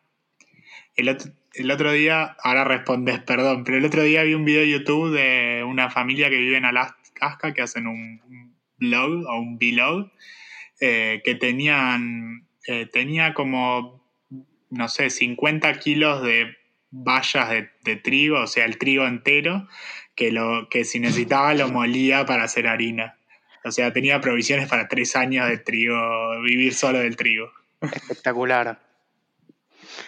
El 0.97 1.09
otro, 1.09 1.33
el 1.55 1.71
otro 1.71 1.93
día, 1.93 2.37
ahora 2.43 2.65
respondes, 2.65 3.21
perdón, 3.21 3.65
pero 3.65 3.79
el 3.79 3.85
otro 3.85 4.03
día 4.03 4.23
vi 4.23 4.35
un 4.35 4.45
video 4.45 4.63
de 4.63 4.71
YouTube 4.71 5.15
de 5.15 5.65
una 5.65 5.91
familia 5.91 6.31
que 6.31 6.39
vive 6.39 6.57
en 6.57 6.65
Alaska 6.65 7.53
que 7.55 7.63
hacen 7.63 7.87
un 7.87 8.21
blog 8.79 9.27
o 9.29 9.39
un 9.39 9.59
vlog, 9.59 10.11
eh, 10.81 11.23
que 11.25 11.35
tenían, 11.35 12.49
eh, 12.67 12.87
tenía 12.87 13.35
como, 13.35 14.05
no 14.71 14.89
sé, 14.89 15.11
50 15.11 15.73
kilos 15.79 16.23
de 16.23 16.57
vallas 16.93 17.49
de, 17.83 17.97
trigo, 17.97 18.41
o 18.41 18.47
sea, 18.47 18.65
el 18.65 18.79
trigo 18.79 19.05
entero, 19.07 19.67
que, 20.15 20.31
lo, 20.31 20.69
que 20.69 20.85
si 20.85 21.01
necesitaba 21.01 21.55
lo 21.55 21.69
molía 21.69 22.25
para 22.25 22.45
hacer 22.45 22.69
harina. 22.69 23.19
O 23.65 23.73
sea, 23.73 23.93
tenía 23.93 24.21
provisiones 24.21 24.69
para 24.69 24.87
tres 24.87 25.17
años 25.17 25.49
de 25.49 25.59
trigo, 25.59 26.41
vivir 26.43 26.75
solo 26.75 27.01
del 27.01 27.17
trigo. 27.17 27.51
Espectacular. 27.81 28.81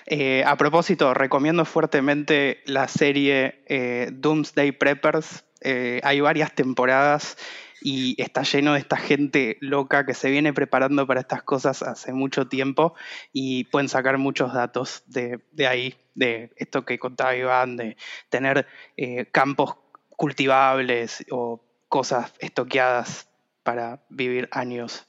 Eh, 0.07 0.45
a 0.47 0.57
propósito, 0.57 1.13
recomiendo 1.15 1.65
fuertemente 1.65 2.63
la 2.67 2.87
serie 2.89 3.65
Doomsday 4.13 4.73
Preppers 4.73 5.45
eh, 5.65 6.01
hay 6.05 6.21
varias 6.21 6.55
temporadas 6.55 7.39
y 7.85 8.21
está 8.21 8.45
lleno 8.45 8.73
de 8.73 8.79
esta 8.79 8.97
gente 8.97 9.59
loca 9.61 10.07
que 10.07 10.15
se 10.15 10.31
viene 10.31 10.55
preparando 10.55 11.07
para 11.07 11.21
estas 11.21 11.43
cosas 11.43 11.83
hace 11.83 12.15
mucho 12.15 12.49
tiempo 12.49 12.95
y 13.31 13.65
pueden 13.65 13.91
sacar 13.91 14.17
muchos 14.17 14.55
datos 14.55 15.05
de, 15.07 15.39
ahí, 15.69 15.95
de 16.15 16.51
esto 16.57 16.87
que 16.87 16.99
contaba 16.99 17.37
Iván, 17.37 17.77
de 17.77 17.99
tener 18.31 18.67
eh, 18.97 19.27
campos 19.27 19.77
cultivables 20.09 21.27
o 21.31 21.63
cosas 21.91 22.33
estoqueadas 22.39 23.29
para 23.63 24.01
vivir 24.09 24.49
años. 24.51 25.07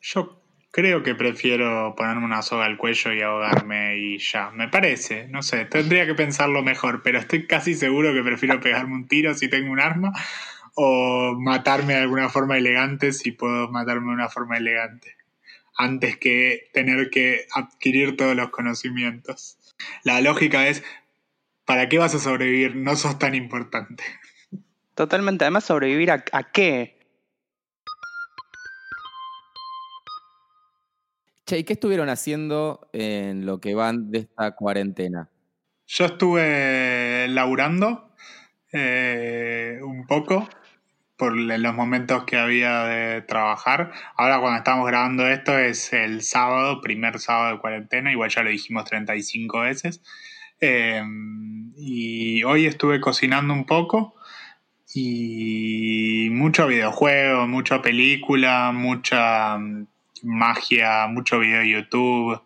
Yo 0.00 0.40
creo 0.70 1.02
que 1.02 1.16
prefiero 1.16 1.96
ponerme 1.96 2.24
una 2.24 2.42
soga 2.42 2.66
al 2.66 2.76
cuello 2.76 3.12
y 3.12 3.20
ahogarme 3.20 3.96
y 3.96 4.18
ya. 4.18 4.52
Me 4.52 4.68
parece, 4.68 5.26
no 5.26 5.42
sé, 5.42 5.64
tendría 5.64 6.06
que 6.06 6.14
pensarlo 6.14 6.62
mejor, 6.62 7.02
pero 7.02 7.18
estoy 7.18 7.48
casi 7.48 7.74
seguro 7.74 8.14
que 8.14 8.22
prefiero 8.22 8.60
pegarme 8.60 8.94
un 8.94 9.08
tiro 9.08 9.34
si 9.34 9.48
tengo 9.48 9.72
un 9.72 9.80
arma 9.80 10.12
o 10.80 11.34
matarme 11.36 11.94
de 11.94 12.02
alguna 12.02 12.28
forma 12.28 12.56
elegante 12.56 13.12
si 13.12 13.32
puedo 13.32 13.68
matarme 13.68 14.06
de 14.06 14.12
una 14.12 14.28
forma 14.28 14.58
elegante, 14.58 15.16
antes 15.76 16.16
que 16.16 16.70
tener 16.72 17.10
que 17.10 17.46
adquirir 17.52 18.16
todos 18.16 18.36
los 18.36 18.50
conocimientos. 18.50 19.58
La 20.04 20.20
lógica 20.20 20.68
es, 20.68 20.84
¿para 21.64 21.88
qué 21.88 21.98
vas 21.98 22.14
a 22.14 22.20
sobrevivir? 22.20 22.76
No 22.76 22.94
sos 22.94 23.18
tan 23.18 23.34
importante. 23.34 24.04
Totalmente, 24.94 25.44
además 25.44 25.64
sobrevivir 25.64 26.12
a, 26.12 26.24
a 26.30 26.44
qué? 26.52 26.96
Che, 31.44 31.58
¿y 31.58 31.64
qué 31.64 31.72
estuvieron 31.72 32.08
haciendo 32.08 32.88
en 32.92 33.46
lo 33.46 33.58
que 33.58 33.74
van 33.74 34.12
de 34.12 34.18
esta 34.18 34.54
cuarentena? 34.54 35.28
Yo 35.88 36.04
estuve 36.04 37.26
laburando 37.30 38.14
eh, 38.72 39.80
un 39.82 40.06
poco 40.06 40.48
por 41.18 41.36
los 41.36 41.74
momentos 41.74 42.24
que 42.24 42.38
había 42.38 42.84
de 42.84 43.22
trabajar. 43.22 43.92
Ahora 44.16 44.40
cuando 44.40 44.58
estamos 44.58 44.86
grabando 44.86 45.26
esto 45.26 45.58
es 45.58 45.92
el 45.92 46.22
sábado, 46.22 46.80
primer 46.80 47.18
sábado 47.18 47.56
de 47.56 47.60
cuarentena, 47.60 48.12
igual 48.12 48.30
ya 48.30 48.42
lo 48.42 48.50
dijimos 48.50 48.84
35 48.84 49.60
veces. 49.60 50.00
Eh, 50.60 51.02
y 51.76 52.44
hoy 52.44 52.66
estuve 52.66 53.00
cocinando 53.00 53.52
un 53.52 53.66
poco 53.66 54.14
y 54.94 56.28
mucho 56.30 56.68
videojuego, 56.68 57.46
mucha 57.48 57.82
película, 57.82 58.70
mucha 58.72 59.58
magia, 60.22 61.08
mucho 61.08 61.40
video 61.40 61.60
de 61.60 61.68
YouTube. 61.68 62.42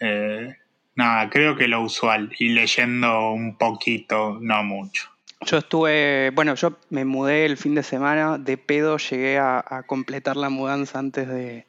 Eh, 0.00 0.56
nada, 0.96 1.30
creo 1.30 1.56
que 1.56 1.68
lo 1.68 1.80
usual. 1.80 2.32
Y 2.38 2.50
leyendo 2.50 3.30
un 3.30 3.56
poquito, 3.56 4.38
no 4.40 4.64
mucho. 4.64 5.13
Yo 5.46 5.58
estuve, 5.58 6.30
bueno, 6.30 6.54
yo 6.54 6.78
me 6.88 7.04
mudé 7.04 7.44
el 7.44 7.58
fin 7.58 7.74
de 7.74 7.82
semana, 7.82 8.38
de 8.38 8.56
pedo 8.56 8.96
llegué 8.96 9.38
a, 9.38 9.84
completar 9.86 10.36
la 10.36 10.48
mudanza 10.48 10.98
antes 10.98 11.28
de, 11.28 11.66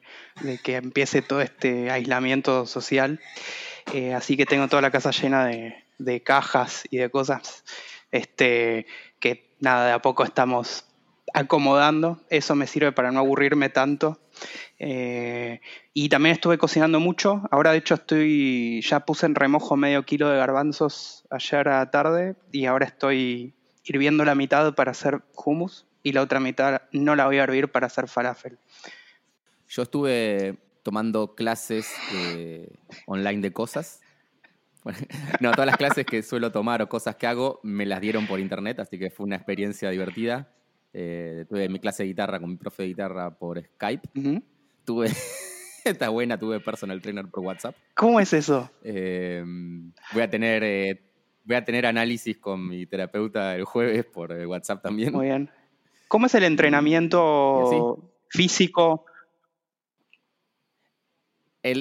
que 0.62 0.76
empiece 0.76 1.20
todo 1.20 1.42
este 1.42 1.90
aislamiento 1.90 2.64
social. 2.64 3.20
Eh, 3.92 4.14
así 4.14 4.36
que 4.36 4.46
tengo 4.46 4.68
toda 4.68 4.80
la 4.80 4.90
casa 4.90 5.10
llena 5.10 5.46
de, 5.46 6.22
cajas 6.22 6.84
y 6.90 6.96
de 6.96 7.10
cosas 7.10 7.64
este, 8.12 8.86
que 9.20 9.54
nada, 9.60 9.86
de 9.86 9.92
a 9.92 10.00
poco 10.00 10.24
estamos 10.24 10.86
acomodando. 11.34 12.22
Eso 12.30 12.54
me 12.54 12.66
sirve 12.66 12.92
para 12.92 13.12
no 13.12 13.20
aburrirme 13.20 13.68
tanto 13.68 14.18
eh, 14.78 15.60
y 15.92 16.08
también 16.08 16.34
estuve 16.34 16.56
cocinando 16.56 16.98
mucho. 16.98 17.42
Ahora, 17.50 17.72
de 17.72 17.78
hecho, 17.78 17.94
estoy 17.94 18.80
ya 18.80 19.00
puse 19.00 19.26
en 19.26 19.34
remojo 19.34 19.76
medio 19.76 20.04
kilo 20.04 20.30
de 20.30 20.38
garbanzos 20.38 21.26
ayer 21.28 21.68
a 21.68 21.90
tarde 21.90 22.36
y 22.52 22.64
ahora 22.64 22.86
estoy 22.86 23.54
hirviendo 23.86 24.24
la 24.24 24.34
mitad 24.34 24.74
para 24.74 24.90
hacer 24.90 25.22
hummus 25.34 25.86
y 26.02 26.12
la 26.12 26.22
otra 26.22 26.40
mitad 26.40 26.82
no 26.92 27.16
la 27.16 27.26
voy 27.26 27.38
a 27.38 27.44
hervir 27.44 27.70
para 27.70 27.86
hacer 27.86 28.08
falafel. 28.08 28.58
Yo 29.68 29.82
estuve 29.82 30.58
tomando 30.82 31.34
clases 31.34 31.92
eh, 32.14 32.68
online 33.06 33.40
de 33.40 33.52
cosas. 33.52 34.00
no, 35.40 35.50
todas 35.52 35.66
las 35.66 35.76
clases 35.76 36.06
que 36.06 36.22
suelo 36.22 36.52
tomar 36.52 36.82
o 36.82 36.88
cosas 36.88 37.16
que 37.16 37.26
hago 37.26 37.60
me 37.62 37.86
las 37.86 38.00
dieron 38.00 38.26
por 38.26 38.38
internet, 38.38 38.78
así 38.78 38.98
que 38.98 39.10
fue 39.10 39.26
una 39.26 39.36
experiencia 39.36 39.90
divertida. 39.90 40.52
Eh, 40.92 41.44
tuve 41.48 41.68
mi 41.68 41.78
clase 41.80 42.04
de 42.04 42.08
guitarra 42.08 42.40
con 42.40 42.50
mi 42.50 42.56
profe 42.56 42.84
de 42.84 42.88
guitarra 42.88 43.36
por 43.36 43.60
Skype. 43.60 44.08
Tuve, 44.84 45.10
está 45.84 46.08
buena, 46.08 46.38
tuve 46.38 46.60
personal 46.60 47.02
trainer 47.02 47.26
por 47.26 47.40
WhatsApp. 47.40 47.76
¿Cómo 47.94 48.20
es 48.20 48.32
eso? 48.32 48.70
Em, 48.82 49.92
voy 50.12 50.22
a 50.22 50.30
tener 50.30 50.62
eh, 50.62 51.05
voy 51.46 51.56
a 51.56 51.64
tener 51.64 51.86
análisis 51.86 52.36
con 52.36 52.68
mi 52.68 52.86
terapeuta 52.86 53.54
el 53.54 53.64
jueves 53.64 54.04
por 54.04 54.32
eh, 54.32 54.46
WhatsApp 54.46 54.82
también. 54.82 55.12
Muy 55.12 55.26
bien. 55.26 55.50
¿Cómo 56.08 56.26
es 56.26 56.34
el 56.34 56.44
entrenamiento 56.44 58.12
físico? 58.28 59.06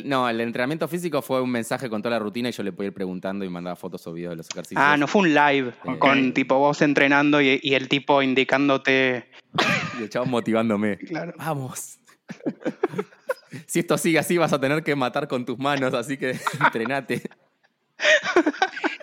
no, 0.03 0.27
el 0.27 0.41
entrenamiento 0.41 0.87
físico 0.87 1.21
fue 1.21 1.41
un 1.41 1.51
mensaje 1.51 1.89
con 1.89 2.01
toda 2.01 2.15
la 2.15 2.19
rutina 2.19 2.49
y 2.49 2.51
yo 2.51 2.63
le 2.63 2.71
podía 2.71 2.87
ir 2.87 2.93
preguntando 2.93 3.45
y 3.45 3.49
mandaba 3.49 3.75
fotos 3.75 4.05
o 4.07 4.13
videos 4.13 4.31
de 4.31 4.37
los 4.37 4.49
ejercicios. 4.49 4.83
Ah, 4.83 4.97
no 4.97 5.07
fue 5.07 5.21
un 5.23 5.33
live 5.33 5.73
con 5.99 6.33
tipo 6.33 6.57
vos 6.57 6.81
entrenando 6.81 7.39
y, 7.39 7.59
el 7.61 7.87
tipo 7.87 8.21
indicándote. 8.21 9.29
y 9.99 10.03
el 10.03 10.09
chavo 10.09 10.25
motivándome. 10.25 10.97
Claro. 10.97 11.33
Vamos. 11.37 11.99
si 13.67 13.79
esto 13.79 13.97
sigue 13.97 14.17
así, 14.19 14.37
vas 14.37 14.53
a 14.53 14.59
tener 14.59 14.83
que 14.83 14.95
matar 14.95 15.27
con 15.27 15.45
tus 15.45 15.59
manos, 15.59 15.93
así 15.93 16.17
que 16.17 16.31
entrenate. 16.65 17.21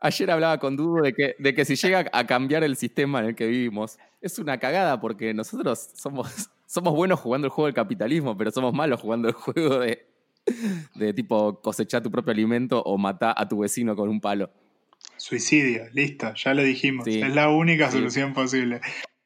Ayer 0.00 0.30
hablaba 0.30 0.58
con 0.58 0.76
Dudo 0.76 1.02
de 1.02 1.14
que, 1.14 1.34
de 1.38 1.54
que 1.54 1.64
si 1.64 1.76
llega 1.76 2.10
a 2.12 2.26
cambiar 2.26 2.62
el 2.62 2.76
sistema 2.76 3.20
en 3.20 3.26
el 3.26 3.34
que 3.34 3.46
vivimos, 3.46 3.98
es 4.20 4.38
una 4.38 4.58
cagada 4.58 5.00
porque 5.00 5.32
nosotros 5.32 5.90
somos 5.94 6.50
somos 6.66 6.94
buenos 6.94 7.20
jugando 7.20 7.46
el 7.46 7.50
juego 7.50 7.66
del 7.66 7.74
capitalismo, 7.74 8.36
pero 8.36 8.50
somos 8.50 8.74
malos 8.74 9.00
jugando 9.00 9.28
el 9.28 9.34
juego 9.34 9.78
de, 9.78 10.06
de 10.94 11.14
tipo 11.14 11.60
cosechar 11.60 12.02
tu 12.02 12.10
propio 12.10 12.32
alimento 12.32 12.82
o 12.82 12.98
matar 12.98 13.34
a 13.36 13.48
tu 13.48 13.60
vecino 13.60 13.94
con 13.94 14.08
un 14.08 14.20
palo. 14.20 14.50
Suicidio, 15.16 15.84
listo, 15.92 16.34
ya 16.34 16.52
lo 16.52 16.62
dijimos. 16.62 17.06
Es 17.06 17.34
la 17.34 17.48
única 17.48 17.90
solución 17.90 18.34
posible. 18.34 18.80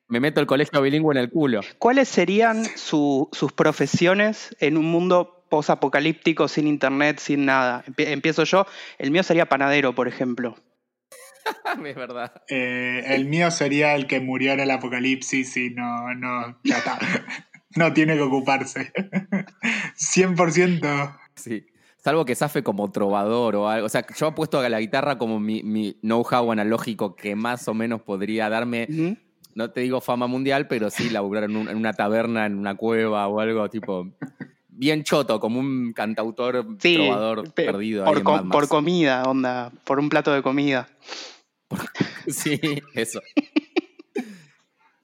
Me 0.09 0.21
meto 0.21 0.41
el 0.41 0.47
colegio 0.47 0.81
bilingüe 0.81 1.15
en 1.15 1.19
el 1.19 1.31
culo. 1.31 1.61
¿Cuáles 1.79 2.09
serían 2.09 2.65
sus 2.77 3.53
profesiones 3.55 4.55
en 4.61 4.77
un 4.77 4.87
mundo 4.87 5.38
posapocalíptico, 5.49 6.49
sin 6.49 6.67
internet, 6.67 7.19
sin 7.19 7.45
nada? 7.45 7.85
Empiezo 7.97 8.45
yo. 8.45 8.67
El 8.99 9.11
mío 9.11 9.23
sería 9.23 9.47
panadero, 9.47 9.95
por 9.95 10.09
ejemplo. 10.09 10.57
es 11.85 11.97
verdad. 11.97 12.43
Eh, 12.49 13.05
el 13.09 13.25
mío 13.25 13.51
sería 13.51 13.95
el 13.95 14.07
que 14.07 14.21
murió 14.21 14.53
en 14.53 14.61
el 14.61 14.71
apocalipsis 14.71 15.57
y 15.57 15.71
no, 15.71 16.15
no, 16.15 16.59
ya 16.65 16.79
está. 16.79 16.99
no 17.77 17.93
tiene 17.93 18.15
que 18.15 18.23
ocuparse. 18.23 18.93
100%. 19.97 21.19
Sí. 21.35 21.67
Salvo 21.99 22.25
que 22.25 22.35
zafe 22.35 22.63
como 22.63 22.91
trovador 22.91 23.57
o 23.57 23.69
algo. 23.69 23.87
O 23.87 23.89
sea, 23.89 24.07
yo 24.17 24.29
apuesto 24.29 24.61
a 24.61 24.69
la 24.69 24.81
guitarra 24.81 25.19
como 25.19 25.41
mi, 25.41 25.99
know-how 26.01 26.53
analógico 26.53 27.17
que 27.17 27.35
más 27.35 27.67
o 27.69 27.75
menos 27.75 28.03
podría 28.03 28.49
darme. 28.49 29.17
No 29.55 29.71
te 29.73 29.81
digo 29.81 30.01
fama 30.01 30.29
mundial, 30.29 30.69
pero 30.69 30.91
sí 30.91 31.11
laburar 31.11 31.45
en, 31.45 31.57
una 31.57 31.93
taberna, 31.93 32.47
en 32.47 32.57
una 32.57 32.77
cueva 32.77 33.27
o 33.27 33.41
algo 33.41 33.69
tipo 33.69 34.07
bien 34.79 35.03
choto, 35.03 35.41
como 35.41 35.59
un 35.61 35.93
cantautor 35.93 36.79
trovador 36.79 37.53
perdido. 37.53 38.05
Por, 38.05 38.49
por 38.49 38.69
comida, 38.69 39.25
onda, 39.25 39.73
por 39.85 39.99
un 39.99 40.09
plato 40.09 40.33
de 40.33 40.43
comida. 40.43 40.89
sí, 42.29 42.61
eso. 42.95 43.21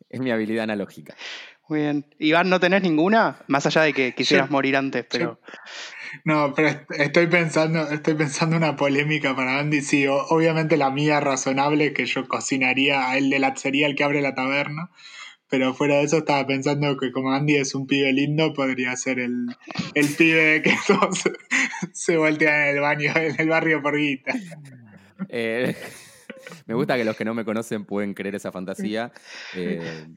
es 0.09 0.21
mi 0.21 0.31
habilidad 0.31 0.64
analógica. 0.64 1.14
Muy 1.69 1.81
bien. 1.81 2.07
Iván, 2.19 2.50
¿no 2.50 2.61
tenés 2.61 2.83
ninguna? 2.83 3.38
Más 3.47 3.66
allá 3.66 3.83
de 3.83 3.93
que 3.93 4.14
quisieras 4.14 4.50
morir 4.50 4.76
antes, 4.76 5.07
pero. 5.11 5.40
no, 6.25 6.52
pero 6.54 6.81
estoy 6.90 7.26
pensando, 7.26 7.88
estoy 7.90 8.14
pensando 8.14 8.57
una 8.57 8.76
polémica 8.76 9.35
para 9.35 9.59
Andy. 9.59 9.81
Sí, 9.81 10.07
obviamente 10.07 10.76
la 10.76 10.90
mía 10.90 11.21
razonable 11.21 11.93
que 11.95 12.04
yo 12.04 12.28
cocinaría 12.28 13.09
a 13.09 13.16
él 13.16 13.31
de 13.31 13.38
la 13.38 13.57
sería 13.57 13.87
el 13.87 13.97
que 13.97 14.04
abre 14.04 14.21
la 14.21 14.35
taberna. 14.35 14.90
Pero 15.54 15.73
fuera 15.73 15.99
de 15.99 16.02
eso 16.02 16.18
estaba 16.18 16.44
pensando 16.49 16.96
que 16.96 17.12
como 17.12 17.30
Andy 17.30 17.54
es 17.54 17.76
un 17.76 17.87
pibe 17.87 18.12
lindo, 18.12 18.52
podría 18.54 18.96
ser 18.96 19.20
el, 19.20 19.46
el 19.94 20.08
pibe 20.08 20.62
que 20.62 20.75
todos 20.88 21.23
se 21.92 22.16
voltean 22.16 22.62
en 22.62 22.75
el 22.75 22.80
baño, 22.80 23.12
en 23.14 23.40
el 23.40 23.49
barrio 23.49 23.80
por 23.80 23.96
guita. 23.96 24.34
Eh, 25.28 25.76
me 26.66 26.75
gusta 26.75 26.96
que 26.96 27.04
los 27.04 27.16
que 27.16 27.25
no 27.25 27.34
me 27.34 27.44
conocen 27.44 27.84
pueden 27.84 28.14
creer 28.14 28.34
esa 28.34 28.50
fantasía. 28.50 29.12
Eh, 29.54 30.08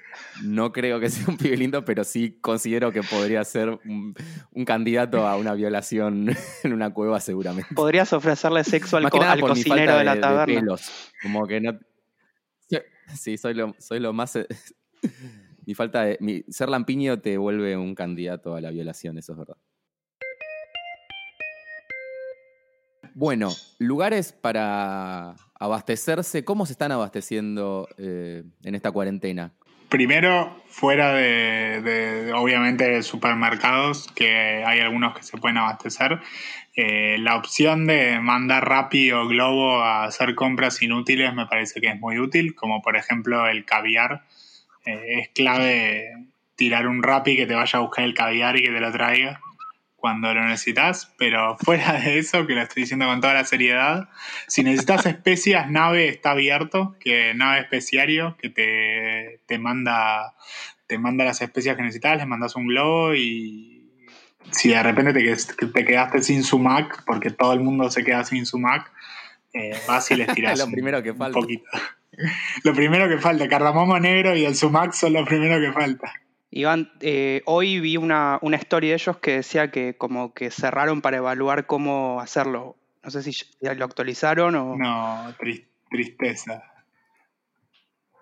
no 0.41 0.72
creo 0.72 1.00
que 1.00 1.12
sea 1.12 1.25
un 1.27 1.38
pibe 1.38 1.56
lindo, 1.56 1.86
pero 1.86 2.03
sí 2.03 2.39
considero 2.41 2.91
que 2.91 3.03
podría 3.03 3.44
ser 3.44 3.70
un, 3.86 4.15
candidato 4.65 5.27
a 5.27 5.38
una 5.38 5.53
violación 5.53 6.36
en 6.63 6.74
una 6.74 6.96
cueva 6.96 7.20
seguramente. 7.20 7.75
Podrías 7.75 8.12
ofrecerle 8.12 8.63
sexo 8.63 8.98
al, 8.98 9.08
cocinero 9.39 10.00
de, 10.00 10.03
la 10.03 10.20
taberna. 10.20 10.77
Como 11.22 11.46
que 11.46 11.62
no... 11.62 11.77
Sí, 13.15 13.38
soy 13.38 13.53
lo, 13.53 13.75
soy 13.77 14.00
lo 14.00 14.13
más... 14.13 14.36
mi 15.66 15.74
falta 15.74 16.04
de... 16.04 16.46
Ser 16.50 16.70
lampiño 16.70 17.20
te 17.20 17.38
vuelve 17.38 17.77
un 17.77 17.96
candidato 17.96 18.56
a 18.56 18.62
la 18.62 18.72
violación, 18.72 19.18
eso 19.18 19.34
es 19.34 19.38
verdad. 19.39 19.58
Bueno, 23.13 23.51
lugares 23.80 24.32
para 24.32 25.36
abastecerse. 25.60 26.46
¿Cómo 26.46 26.66
se 26.68 26.74
están 26.74 26.92
abasteciendo 26.92 27.88
eh, 27.98 28.44
en 28.63 28.75
esta 28.75 28.92
cuarentena? 28.92 29.54
primero, 29.89 30.62
fuera 30.68 31.13
de, 31.13 32.32
obviamente, 32.36 33.01
supermercados, 33.04 34.08
que 34.13 34.63
hay 34.66 34.80
algunos 34.80 35.16
que 35.16 35.24
se 35.24 35.38
pueden 35.38 35.58
abastecer, 35.58 36.20
eh, 36.75 37.18
la 37.20 37.36
opción 37.36 37.88
de 37.88 38.20
mandar 38.20 38.68
Rappi 38.68 39.12
o 39.12 39.27
Globo 39.27 39.82
a 39.82 40.04
hacer 40.04 40.36
compras 40.36 40.82
inútiles 40.82 41.34
me 41.34 41.48
parece 41.48 41.82
que 41.82 41.88
es 41.88 42.00
muy 42.00 42.20
útil, 42.20 42.54
como 42.54 42.82
por 42.82 42.96
ejemplo 42.96 43.48
el 43.48 43.66
caviar. 43.66 44.24
Eh, 44.88 45.20
es 45.20 45.29
clave 45.29 46.27
tirar 46.56 46.88
un 46.88 47.03
Rappi 47.03 47.36
que 47.36 47.46
te 47.46 47.53
vaya 47.53 47.77
a 47.77 47.82
buscar 47.82 48.06
el 48.06 48.13
caviar 48.13 48.58
y 48.58 48.63
que 48.63 48.72
te 48.72 48.79
lo 48.79 48.91
traiga 48.91 49.39
cuando 49.96 50.34
lo 50.34 50.46
necesitas, 50.46 51.13
pero 51.17 51.58
fuera 51.63 52.00
de 52.00 52.20
eso, 52.20 52.48
que 52.48 52.53
lo 52.53 52.62
estoy 52.62 52.84
diciendo 52.84 53.06
con 53.08 53.20
toda 53.20 53.34
la 53.34 53.44
seriedad, 53.44 54.10
si 54.48 54.63
necesitas 54.63 55.06
especias, 55.06 55.70
Nave 55.70 56.08
está 56.08 56.32
abierto, 56.32 56.96
que 57.00 57.34
Nave 57.34 57.60
Especiario, 57.60 58.38
que 58.39 58.50
te, 58.50 59.41
te 59.46 59.60
manda 59.60 60.34
te 60.88 60.98
manda 60.98 61.25
las 61.25 61.41
especias 61.41 61.75
que 61.75 61.84
necesitas, 61.84 62.17
le 62.17 62.25
mandas 62.25 62.56
un 62.56 62.67
globo 62.67 63.13
y 63.13 63.91
si 64.51 64.70
de 64.70 64.82
repente 64.82 65.13
te, 65.13 65.67
te 65.67 65.86
quedaste 65.86 66.24
sin 66.24 66.44
su 66.44 66.60
Mac, 66.60 67.03
porque 67.06 67.29
todo 67.29 67.51
el 67.51 67.60
mundo 67.60 67.91
se 67.91 68.06
queda 68.06 68.24
sin 68.24 68.46
su 68.46 68.58
Mac, 68.58 68.89
eh, 69.53 69.77
vas 69.88 70.10
y 70.12 70.15
les 70.15 70.27
tiras 70.34 70.58
lo 70.58 70.72
primero 70.72 71.03
que 71.03 71.13
falta. 71.13 71.38
poquito. 71.38 71.65
Lo 72.63 72.74
primero 72.74 73.07
que 73.07 73.17
falta, 73.17 73.47
cardamomo 73.47 74.00
negro 74.00 74.36
y 74.36 74.45
el 74.45 74.55
Sumac 74.55 74.93
son 74.93 75.13
lo 75.13 75.25
primero 75.25 75.59
que 75.59 75.71
falta. 75.71 76.13
Iván, 76.50 76.91
eh, 77.01 77.41
hoy 77.45 77.79
vi 77.79 77.97
una, 77.97 78.39
una 78.41 78.57
story 78.57 78.89
de 78.89 78.93
ellos 78.95 79.17
que 79.17 79.38
decía 79.38 79.69
que 79.69 79.97
como 79.97 80.33
que 80.33 80.50
cerraron 80.50 81.01
para 81.01 81.17
evaluar 81.17 81.65
cómo 81.65 82.21
hacerlo. 82.21 82.77
No 83.03 83.12
sé 83.12 83.21
si 83.21 83.31
ya 83.62 83.74
lo 83.74 83.86
actualizaron 83.86 84.55
o... 84.55 84.75
No, 84.75 85.33
tristeza. 85.89 86.63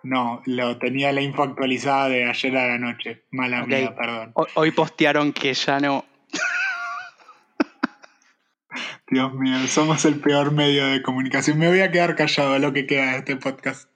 No, 0.02 0.42
lo 0.46 0.78
tenía 0.78 1.12
la 1.12 1.20
info 1.20 1.42
actualizada 1.42 2.08
de 2.08 2.28
ayer 2.28 2.56
a 2.56 2.68
la 2.68 2.78
noche. 2.78 3.24
Mala 3.30 3.66
mía, 3.66 3.94
perdón. 3.96 4.32
Hoy 4.54 4.70
postearon 4.70 5.32
que 5.32 5.52
ya 5.52 5.80
no. 5.80 6.04
Dios 9.08 9.34
mío, 9.34 9.56
somos 9.68 10.04
el 10.04 10.20
peor 10.20 10.52
medio 10.52 10.86
de 10.86 11.02
comunicación. 11.02 11.58
Me 11.58 11.68
voy 11.68 11.80
a 11.80 11.90
quedar 11.90 12.16
callado 12.16 12.54
a 12.54 12.58
lo 12.58 12.72
que 12.72 12.86
queda 12.86 13.12
de 13.12 13.18
este 13.18 13.36
podcast 13.36 13.88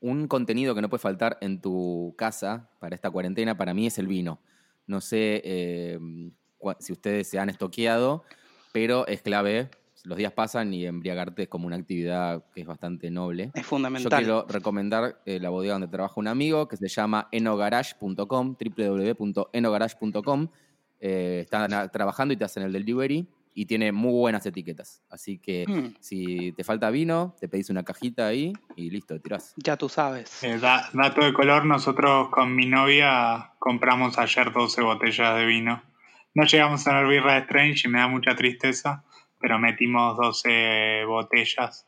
un 0.00 0.28
contenido 0.28 0.74
que 0.74 0.82
no 0.82 0.88
puede 0.88 1.02
faltar 1.02 1.38
en 1.40 1.60
tu 1.60 2.14
casa 2.16 2.70
para 2.78 2.94
esta 2.94 3.10
cuarentena, 3.10 3.56
para 3.56 3.74
mí 3.74 3.86
es 3.86 3.98
el 3.98 4.06
vino. 4.06 4.40
No 4.86 5.00
sé 5.00 5.42
eh, 5.44 5.98
si 6.80 6.92
ustedes 6.92 7.28
se 7.28 7.38
han 7.38 7.50
estoqueado, 7.50 8.24
pero 8.72 9.06
es 9.06 9.22
clave. 9.22 9.70
Los 10.02 10.16
días 10.16 10.32
pasan 10.32 10.72
y 10.72 10.86
embriagarte 10.86 11.42
es 11.42 11.48
como 11.48 11.66
una 11.66 11.76
actividad 11.76 12.42
que 12.54 12.62
es 12.62 12.66
bastante 12.66 13.10
noble. 13.10 13.50
Es 13.52 13.66
fundamental. 13.66 14.10
Yo 14.10 14.16
quiero 14.16 14.46
recomendar 14.48 15.20
eh, 15.26 15.38
la 15.38 15.50
bodega 15.50 15.74
donde 15.74 15.88
trabaja 15.88 16.14
un 16.16 16.28
amigo 16.28 16.66
que 16.66 16.78
se 16.78 16.88
llama 16.88 17.28
enogarage.com, 17.30 18.56
www.enogarage.com. 18.58 20.48
Eh, 21.02 21.40
están 21.42 21.90
trabajando 21.90 22.32
y 22.32 22.38
te 22.38 22.44
hacen 22.44 22.62
el 22.62 22.72
delivery 22.72 23.28
y 23.54 23.66
tiene 23.66 23.92
muy 23.92 24.12
buenas 24.12 24.46
etiquetas. 24.46 25.02
Así 25.10 25.38
que 25.38 25.64
hmm. 25.66 25.96
si 26.00 26.52
te 26.52 26.64
falta 26.64 26.90
vino, 26.90 27.34
te 27.40 27.48
pedís 27.48 27.70
una 27.70 27.82
cajita 27.82 28.26
ahí 28.26 28.52
y 28.76 28.90
listo, 28.90 29.14
te 29.14 29.20
tirás. 29.20 29.54
Ya 29.56 29.76
tú 29.76 29.88
sabes. 29.88 30.42
Eh, 30.42 30.58
dato 30.58 31.24
de 31.24 31.32
color, 31.32 31.64
nosotros 31.64 32.28
con 32.30 32.54
mi 32.54 32.66
novia 32.66 33.52
compramos 33.58 34.18
ayer 34.18 34.52
12 34.52 34.82
botellas 34.82 35.36
de 35.36 35.46
vino. 35.46 35.82
No 36.34 36.44
llegamos 36.44 36.86
a 36.86 36.90
tener 36.90 37.06
birra 37.08 37.34
de 37.34 37.40
Strange 37.40 37.88
y 37.88 37.90
me 37.90 37.98
da 37.98 38.08
mucha 38.08 38.36
tristeza, 38.36 39.04
pero 39.40 39.58
metimos 39.58 40.16
12 40.16 41.04
botellas. 41.06 41.86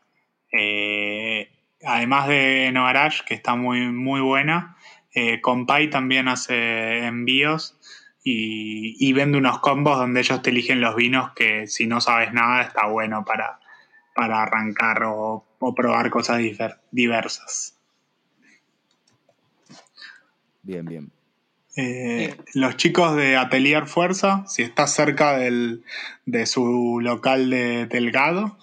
Eh, 0.51 1.49
además 1.85 2.29
de 2.29 2.71
Novarage, 2.73 3.25
que 3.25 3.35
está 3.35 3.55
muy, 3.55 3.89
muy 3.89 4.21
buena, 4.21 4.77
eh, 5.15 5.41
Compay 5.41 5.91
también 5.91 6.29
hace 6.29 7.07
envíos 7.07 7.79
y, 8.25 9.13
vende 9.13 9.39
unos 9.39 9.59
combos 9.59 9.99
donde 9.99 10.21
ellos 10.21 10.43
te 10.43 10.51
eligen 10.51 10.81
los 10.81 10.95
vinos 10.95 11.33
que 11.33 11.67
si 11.67 11.87
no 11.87 12.01
sabes 12.01 12.33
nada 12.33 12.63
está 12.63 12.87
bueno 12.87 13.25
para, 13.25 13.59
para 14.15 14.43
arrancar 14.43 15.03
o, 15.05 15.45
probar 15.77 16.11
cosas 16.11 16.41
diversas. 16.91 17.77
Bien, 20.63 20.85
bien. 20.85 21.11
Eh, 21.77 22.37
los 22.55 22.77
chicos 22.77 23.17
de 23.17 23.37
Atelier 23.37 23.87
Fuerza, 23.87 24.45
si 24.47 24.63
estás 24.63 24.93
cerca 24.93 25.37
del, 25.37 25.85
de 26.27 26.47
su 26.47 27.01
local 27.01 27.49
de 27.51 27.87
Delgado, 27.87 28.59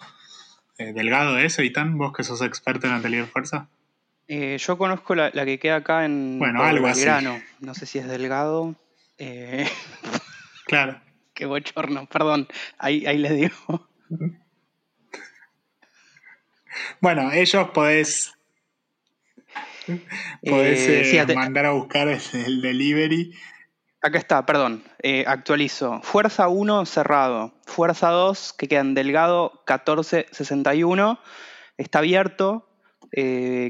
eh, 0.80 0.94
¿Delgado 0.94 1.38
es, 1.38 1.60
Eitan? 1.60 1.98
¿Vos 1.98 2.14
que 2.14 2.24
sos 2.24 2.42
experto 2.42 2.88
en 2.88 2.94
Atelier 2.94 3.26
Fuerza? 3.26 3.68
Eh, 4.30 4.58
yo 4.60 4.78
conozco 4.78 5.14
la, 5.14 5.32
que 5.32 5.60
queda 5.60 5.78
acá 5.78 6.06
en 6.06 6.40
bueno, 6.40 6.64
algo 6.64 6.88
No 7.60 7.74
sé 7.74 7.86
si 7.86 8.00
es 8.00 8.08
Delgado. 8.08 8.76
Eh, 9.20 9.68
claro. 10.66 11.00
Qué 11.34 11.46
bochorno, 11.46 12.06
perdón, 12.08 12.48
ahí, 12.78 13.06
ahí 13.06 13.18
les 13.18 13.36
digo. 13.36 13.90
Bueno, 17.00 17.32
ellos 17.32 17.70
podés, 17.70 18.34
podés 20.44 21.14
eh, 21.14 21.18
eh, 21.18 21.36
mandar 21.36 21.68
a 21.68 21.72
buscar 21.72 22.10
el, 22.10 22.62
delivery. 22.62 23.34
Acá 24.02 24.18
está, 24.18 24.46
perdón, 24.46 24.84
actualizo. 25.26 26.02
Fuerza 26.04 26.50
1 26.50 26.86
cerrado, 26.86 27.54
Fuerza 27.66 28.10
2 28.10 28.54
que 28.54 28.68
queda 28.68 28.82
en 28.82 28.94
Delgado 28.94 29.64
1461, 29.66 31.20
está 31.78 32.00
abierto, 32.00 32.70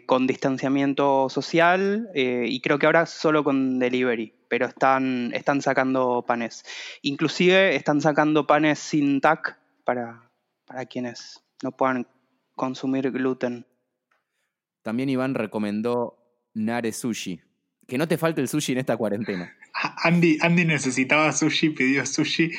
con 0.07 0.25
distanciamiento 0.25 1.29
social 1.29 2.09
y 2.15 2.61
creo 2.61 2.79
que 2.79 2.87
ahora 2.87 3.05
solo 3.05 3.43
con 3.43 3.77
delivery 3.77 4.38
pero 4.49 4.65
están, 4.65 5.31
están 5.33 5.61
sacando 5.61 6.25
panes. 6.27 6.65
Inclusive 7.01 7.75
están 7.75 8.01
sacando 8.01 8.45
panes 8.47 8.79
sin 8.79 9.21
TAC 9.21 9.57
para, 9.85 10.29
para 10.65 10.85
quienes 10.85 11.43
no 11.63 11.71
puedan 11.71 12.07
consumir 12.55 13.11
gluten. 13.11 13.65
También 14.81 15.09
Iván 15.09 15.35
recomendó 15.35 16.17
Nare 16.53 16.91
Sushi. 16.91 17.41
Que 17.87 17.97
no 17.97 18.07
te 18.07 18.17
falte 18.17 18.41
el 18.41 18.47
sushi 18.47 18.73
en 18.73 18.79
esta 18.79 18.97
cuarentena. 18.97 19.55
Andy, 20.03 20.37
Andy 20.41 20.65
necesitaba 20.65 21.31
sushi, 21.31 21.69
pidió 21.69 22.05
sushi. 22.05 22.51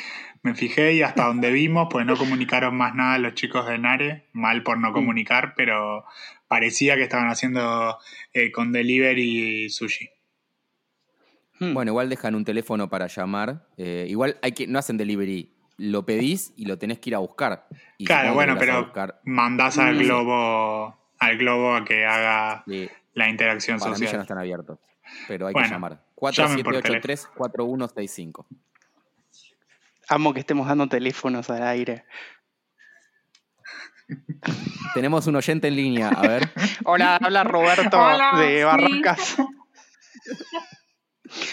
Me 0.43 0.55
fijé 0.55 0.95
y 0.95 1.03
hasta 1.03 1.27
donde 1.27 1.53
vimos, 1.53 1.89
pues 1.91 2.07
no 2.07 2.17
comunicaron 2.17 2.75
más 2.75 2.95
nada 2.95 3.19
los 3.19 3.35
chicos 3.35 3.67
de 3.67 3.79
Nare. 3.79 4.29
Mal 4.33 4.63
por 4.63 4.79
no 4.79 4.91
mm. 4.91 4.95
comunicar, 4.95 5.55
pero 5.57 6.05
parecía 6.49 6.97
que 6.97 7.03
estaban 7.03 7.29
haciendo 7.29 7.99
eh, 8.33 8.51
con 8.51 8.73
delivery 8.73 9.69
sushi. 9.71 10.09
Hmm. 11.61 11.75
Bueno, 11.75 11.93
igual 11.93 12.09
dejan 12.09 12.35
un 12.35 12.45
teléfono 12.45 12.89
para 12.89 13.07
llamar. 13.07 13.69
Eh, 13.77 14.07
igual 14.09 14.37
hay 14.43 14.51
que, 14.53 14.67
no 14.67 14.79
hacen 14.79 14.97
delivery. 14.97 15.53
Lo 15.77 16.05
pedís 16.05 16.53
y 16.57 16.65
lo 16.65 16.79
tenés 16.79 16.99
que 16.99 17.11
ir 17.11 17.15
a 17.15 17.21
buscar. 17.21 17.69
claro, 18.05 18.35
bueno, 18.35 18.57
pero 18.59 18.91
mandás 19.25 19.79
al 19.79 19.95
mm. 19.95 19.99
globo, 19.99 20.99
al 21.19 21.39
globo 21.39 21.75
a 21.75 21.85
que 21.85 22.05
haga 22.05 22.65
la 23.15 23.29
interacción 23.29 23.79
para 23.79 23.93
social. 23.93 24.09
Mí 24.09 24.13
ya 24.13 24.17
no 24.17 24.23
están 24.23 24.39
abiertos. 24.39 24.81
Pero 25.27 25.47
hay 25.47 25.55
que 25.55 25.69
llamar. 25.69 26.03
4783-4165. 26.17 28.45
Amo 30.09 30.35
que 30.35 30.41
estemos 30.41 30.67
dando 30.67 30.89
teléfonos 30.89 31.49
al 31.51 31.63
aire. 31.63 32.05
Tenemos 34.95 35.27
un 35.27 35.37
oyente 35.37 35.69
en 35.69 35.77
línea, 35.77 36.09
a 36.09 36.23
ver. 36.23 36.51
Hola, 36.85 37.17
habla 37.17 37.45
Roberto 37.45 37.99
de 38.39 38.65
Barracas. 38.65 39.37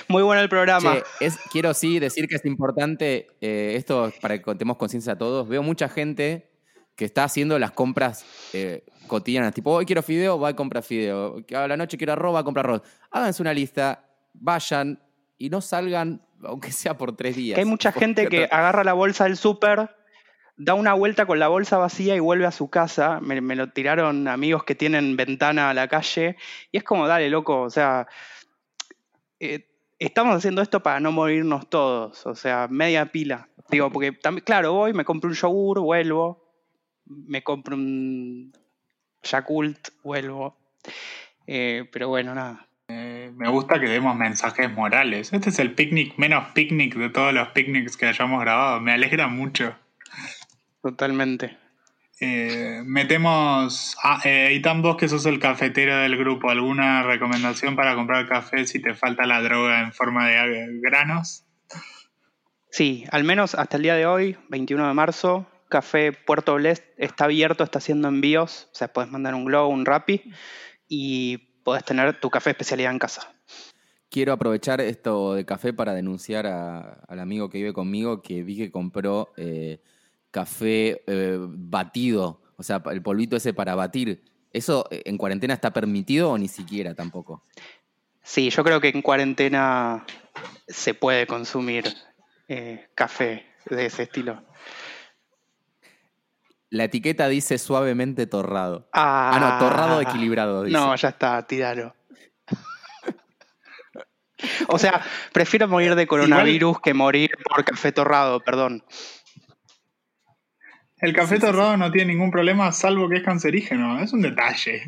Muy 0.07 0.23
bueno 0.23 0.41
el 0.41 0.49
programa. 0.49 0.97
es, 1.19 1.37
quiero 1.51 1.73
sí 1.73 1.99
decir 1.99 2.27
que 2.27 2.35
es 2.35 2.45
importante, 2.45 3.27
eh, 3.41 3.73
esto 3.75 4.11
para 4.21 4.37
que 4.37 4.43
contemos 4.43 4.77
conciencia 4.77 5.13
a 5.13 5.17
todos. 5.17 5.47
Veo 5.47 5.63
mucha 5.63 5.89
gente 5.89 6.49
que 6.95 7.05
está 7.05 7.23
haciendo 7.23 7.59
las 7.59 7.71
compras 7.71 8.25
eh, 8.53 8.83
cotidianas. 9.07 9.53
Tipo, 9.53 9.71
hoy 9.71 9.85
quiero 9.85 10.01
fideo, 10.01 10.39
va 10.39 10.49
a 10.49 10.55
comprar 10.55 10.83
fideo. 10.83 11.43
A 11.55 11.67
la 11.67 11.77
noche 11.77 11.97
quiero 11.97 12.13
arroz, 12.13 12.35
va 12.35 12.39
a 12.39 12.43
comprar 12.43 12.65
arroz. 12.65 12.81
Háganse 13.11 13.41
una 13.41 13.53
lista, 13.53 14.03
vayan 14.33 14.99
y 15.37 15.49
no 15.49 15.61
salgan, 15.61 16.21
aunque 16.43 16.71
sea 16.71 16.97
por 16.97 17.15
tres 17.15 17.35
días. 17.35 17.57
hay 17.59 17.65
mucha 17.65 17.91
gente 17.91 18.27
que 18.27 18.45
agarra 18.45 18.83
la 18.83 18.93
bolsa 18.93 19.25
del 19.25 19.37
súper, 19.37 19.91
da 20.57 20.73
una 20.73 20.93
vuelta 20.93 21.27
con 21.27 21.37
la 21.37 21.47
bolsa 21.47 21.77
vacía 21.77 22.15
y 22.15 22.19
vuelve 22.19 22.47
a 22.47 22.51
su 22.51 22.69
casa. 22.69 23.19
Me, 23.21 23.41
me, 23.41 23.55
lo 23.55 23.69
tiraron 23.69 24.27
amigos 24.27 24.63
que 24.63 24.73
tienen 24.73 25.15
ventana 25.15 25.69
a 25.69 25.73
la 25.75 25.87
calle. 25.87 26.35
Y 26.71 26.77
es 26.77 26.83
como, 26.83 27.07
dale, 27.07 27.29
loco, 27.29 27.61
o 27.61 27.69
sea, 27.69 28.07
eh, 29.39 29.67
estamos 30.00 30.36
haciendo 30.36 30.62
esto 30.62 30.82
para 30.82 31.00
no 31.00 31.12
morirnos 31.12 31.69
todos, 31.69 32.26
o 32.26 32.36
sea, 32.36 32.67
media 32.69 33.08
pila. 33.12 33.50
Digo, 33.69 33.91
porque 33.91 34.12
también, 34.12 34.43
claro, 34.45 34.73
voy, 34.73 34.93
me 34.93 35.06
compro 35.06 35.30
un 35.30 35.36
yogur, 35.36 35.80
vuelvo, 35.80 36.47
me 37.06 37.43
compro 37.43 37.76
un 37.76 38.54
Yakult, 39.23 39.89
vuelvo. 40.04 40.58
Eh, 41.45 41.88
pero 41.91 42.10
bueno, 42.10 42.34
nada. 42.36 42.67
Eh, 42.89 43.32
me 43.36 43.50
gusta 43.50 43.80
que 43.80 43.88
demos 43.88 44.15
mensajes 44.15 44.71
morales. 44.71 45.34
Este 45.34 45.50
es 45.50 45.60
el 45.60 45.73
picnic 45.73 46.17
menos 46.17 46.50
picnic 46.54 46.95
de 46.95 47.10
todos 47.10 47.34
los 47.34 47.50
picnics 47.50 47.97
que 47.97 48.06
hayamos 48.06 48.39
grabado. 48.41 48.80
Me 48.80 48.93
alegra 48.93 49.28
mucho. 49.28 49.76
Totalmente. 50.82 51.58
Eh, 52.19 52.82
metemos. 52.86 53.95
Ah, 54.03 54.19
eh, 54.23 54.62
vos 54.82 54.97
que 54.97 55.08
sos 55.08 55.25
el 55.25 55.39
cafetero 55.39 55.97
del 55.97 56.17
grupo, 56.17 56.49
¿alguna 56.49 57.03
recomendación 57.03 57.75
para 57.75 57.95
comprar 57.95 58.27
café 58.27 58.65
si 58.65 58.82
te 58.82 58.95
falta 58.95 59.25
la 59.25 59.41
droga 59.41 59.82
en 59.82 59.93
forma 59.93 60.27
de 60.27 60.80
granos? 60.82 61.45
Sí, 62.71 63.06
al 63.12 63.23
menos 63.23 63.56
hasta 63.56 63.77
el 63.77 63.84
día 63.84 63.95
de 63.95 64.06
hoy, 64.06 64.38
21 64.49 64.88
de 64.88 64.93
marzo, 64.93 65.47
Café 65.69 66.13
Puerto 66.13 66.56
Blest 66.56 66.84
está 66.97 67.25
abierto, 67.25 67.63
está 67.63 67.80
haciendo 67.80 68.08
envíos. 68.08 68.69
O 68.71 68.75
sea, 68.75 68.93
puedes 68.93 69.12
mandar 69.12 69.36
un 69.36 69.45
glow, 69.45 69.69
un 69.69 69.86
Rappi 69.86 70.21
y 70.88 71.38
puedes 71.63 71.84
tener 71.84 72.19
tu 72.19 72.30
café 72.30 72.51
especialidad 72.51 72.91
en 72.91 72.99
casa. 72.99 73.34
Quiero 74.10 74.32
aprovechar 74.32 74.80
esto 74.80 75.34
de 75.34 75.45
café 75.45 75.73
para 75.73 75.93
denunciar 75.93 76.47
al 76.47 77.19
amigo 77.19 77.49
que 77.49 77.58
vive 77.58 77.73
conmigo 77.73 78.21
que 78.21 78.43
vi 78.43 78.56
que 78.56 78.71
compró 78.71 79.34
eh, 79.36 79.82
café 80.31 81.03
eh, 81.07 81.37
batido, 81.39 82.41
o 82.57 82.63
sea, 82.63 82.81
el 82.91 83.01
polvito 83.01 83.35
ese 83.35 83.53
para 83.53 83.75
batir. 83.75 84.23
¿Eso 84.51 84.87
eh, 84.91 85.03
en 85.05 85.17
cuarentena 85.17 85.53
está 85.53 85.71
permitido 85.71 86.31
o 86.31 86.37
ni 86.37 86.47
siquiera 86.47 86.93
tampoco? 86.93 87.43
Sí, 88.23 88.49
yo 88.49 88.63
creo 88.63 88.81
que 88.81 88.89
en 88.89 89.01
cuarentena 89.01 90.05
se 90.67 90.93
puede 90.93 91.27
consumir 91.27 91.85
café 92.95 93.45
de 93.69 93.85
ese 93.87 94.03
estilo. 94.03 94.41
La 96.69 96.85
etiqueta 96.85 97.27
dice 97.27 97.57
suavemente 97.57 98.27
torrado. 98.27 98.89
Ah, 98.93 99.37
no, 99.39 99.67
torrado 99.67 100.01
equilibrado. 100.01 100.63
Dice. 100.63 100.77
No, 100.77 100.95
ya 100.95 101.09
está, 101.09 101.45
tíralo. 101.45 101.95
O 104.67 104.77
sea, 104.77 105.01
prefiero 105.33 105.67
morir 105.67 105.95
de 105.95 106.05
coronavirus 106.05 106.79
que 106.81 106.93
morir 106.93 107.31
por 107.43 107.63
café 107.65 107.91
torrado, 107.91 108.39
perdón. 108.39 108.83
El 110.99 111.13
café 111.13 111.39
torrado 111.39 111.77
no 111.77 111.91
tiene 111.91 112.13
ningún 112.13 112.31
problema, 112.31 112.71
salvo 112.71 113.07
que 113.07 113.17
es 113.17 113.23
cancerígeno. 113.23 113.99
Es 113.99 114.13
un 114.13 114.21
detalle. 114.21 114.88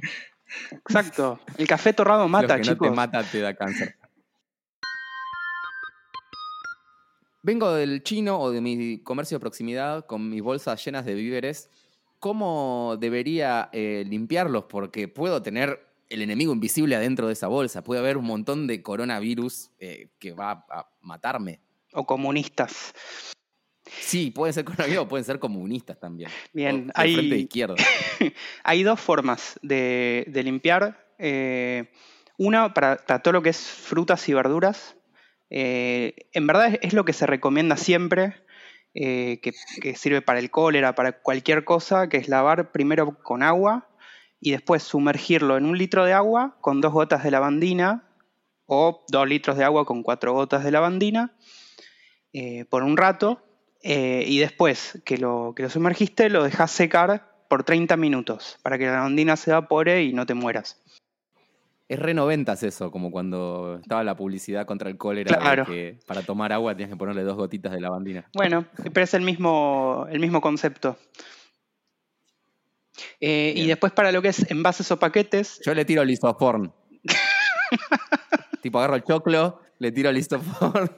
Exacto. 0.72 1.40
El 1.58 1.68
café 1.68 1.94
torrado 1.94 2.28
mata, 2.28 2.58
Lo 2.58 2.64
que 2.64 2.70
no 2.72 2.78
te 2.78 2.92
mata 2.92 3.24
te 3.24 3.40
da 3.40 3.54
cáncer. 3.54 3.96
Vengo 7.44 7.72
del 7.74 8.04
chino 8.04 8.40
o 8.40 8.52
de 8.52 8.60
mi 8.60 9.00
comercio 9.00 9.38
de 9.38 9.40
proximidad 9.40 10.06
con 10.06 10.30
mis 10.30 10.42
bolsas 10.42 10.84
llenas 10.84 11.06
de 11.06 11.14
víveres. 11.14 11.70
¿Cómo 12.20 12.98
debería 13.00 13.70
eh, 13.72 14.04
limpiarlos? 14.06 14.66
Porque 14.66 15.08
puedo 15.08 15.42
tener 15.42 15.88
el 16.10 16.22
enemigo 16.22 16.52
invisible 16.52 16.96
adentro 16.96 17.28
de 17.28 17.34
esa 17.34 17.48
bolsa. 17.48 17.84
Puede 17.84 18.02
haber 18.02 18.18
un 18.18 18.26
montón 18.26 18.68
de 18.68 18.82
coronavirus 18.82 19.72
eh, 19.80 20.10
que 20.20 20.34
va 20.34 20.66
a 20.70 20.90
matarme. 21.02 21.62
O 21.94 22.06
comunistas. 22.06 22.94
Sí, 24.02 24.32
pueden 24.32 24.54
ser 24.54 24.66
coronavirus 24.66 25.04
o 25.04 25.08
pueden 25.08 25.26
ser 25.26 25.40
comunistas 25.40 26.00
también. 26.00 26.30
Bien, 26.54 26.92
hay, 26.96 27.14
frente 27.14 27.36
de 27.36 27.42
izquierda. 27.42 27.76
hay 28.64 28.84
dos 28.84 29.00
formas 29.00 29.60
de, 29.62 30.26
limpiar. 30.44 31.08
Eh, 31.18 31.92
una 32.38 32.74
para, 32.74 32.98
todo 32.98 33.34
lo 33.34 33.42
que 33.42 33.50
es 33.50 33.60
frutas 33.60 34.28
y 34.30 34.34
verduras. 34.34 34.96
Eh, 35.50 36.30
en 36.34 36.48
verdad 36.48 36.78
es, 36.82 36.94
lo 36.94 37.06
que 37.06 37.14
se 37.14 37.26
recomienda 37.26 37.76
siempre, 37.78 38.36
que, 38.94 39.40
que, 39.82 39.96
sirve 39.96 40.22
para 40.22 40.40
el 40.40 40.52
cólera, 40.52 40.96
para 40.96 41.22
cualquier 41.22 41.64
cosa, 41.64 42.10
que 42.10 42.18
es 42.18 42.28
lavar 42.28 42.72
primero 42.72 43.18
con 43.24 43.44
agua 43.44 43.90
y 44.40 44.52
después 44.52 44.84
sumergirlo 44.84 45.58
en 45.58 45.66
un 45.66 45.78
litro 45.78 46.06
de 46.06 46.14
agua 46.14 46.58
con 46.62 46.82
dos 46.82 46.94
gotas 46.94 47.24
de 47.24 47.32
lavandina 47.32 48.04
o 48.66 49.04
dos 49.10 49.28
litros 49.28 49.58
de 49.58 49.64
agua 49.64 49.86
con 49.86 50.04
cuatro 50.04 50.34
gotas 50.34 50.64
de 50.64 50.72
lavandina 50.72 51.34
eh, 52.34 52.66
por 52.66 52.84
un 52.84 52.96
rato 52.98 53.44
eh, 53.82 54.24
y 54.28 54.40
después 54.40 55.02
que 55.06 55.18
lo, 55.18 55.54
que 55.56 55.64
lo 55.64 55.70
sumergiste 55.70 56.30
lo 56.30 56.44
dejas 56.44 56.72
secar 56.72 57.30
por 57.48 57.64
30 57.64 57.98
minutos 57.98 58.58
para 58.62 58.78
que 58.78 58.86
la 58.86 58.94
lavandina 58.94 59.36
se 59.36 59.52
evapore 59.52 60.04
y 60.04 60.14
no 60.14 60.26
te 60.26 60.34
mueras. 60.34 60.82
Es 61.88 61.98
re 61.98 62.14
noventas 62.14 62.62
eso, 62.62 62.92
como 62.92 63.10
cuando 63.10 63.80
estaba 63.82 64.04
la 64.04 64.16
publicidad 64.16 64.68
contra 64.68 64.90
el 64.90 64.98
cólera, 64.98 65.66
que 65.66 65.98
para 66.06 66.22
tomar 66.22 66.54
agua 66.54 66.76
tienes 66.76 66.94
que 66.94 66.98
ponerle 66.98 67.24
dos 67.24 67.36
gotitas 67.36 67.72
de 67.72 67.82
lavandina. 67.82 68.30
Bueno, 68.36 68.68
pero 68.94 69.04
es 69.04 69.14
el 69.16 69.24
mismo, 69.24 70.06
el 70.12 70.20
mismo 70.20 70.40
concepto. 70.40 70.98
Eh, 73.20 73.54
y 73.56 73.66
después 73.66 73.92
para 73.92 74.12
lo 74.12 74.22
que 74.22 74.28
es 74.28 74.52
envases 74.52 74.92
o 74.92 75.00
paquetes. 75.00 75.62
Yo 75.66 75.74
le 75.74 75.84
tiro 75.84 76.04
lisoform. 76.04 76.72
tipo 78.62 78.78
agarro 78.78 78.96
el 78.96 79.04
choclo, 79.04 79.60
le 79.80 79.92
tiro 79.92 80.12
lisoform. 80.12 80.90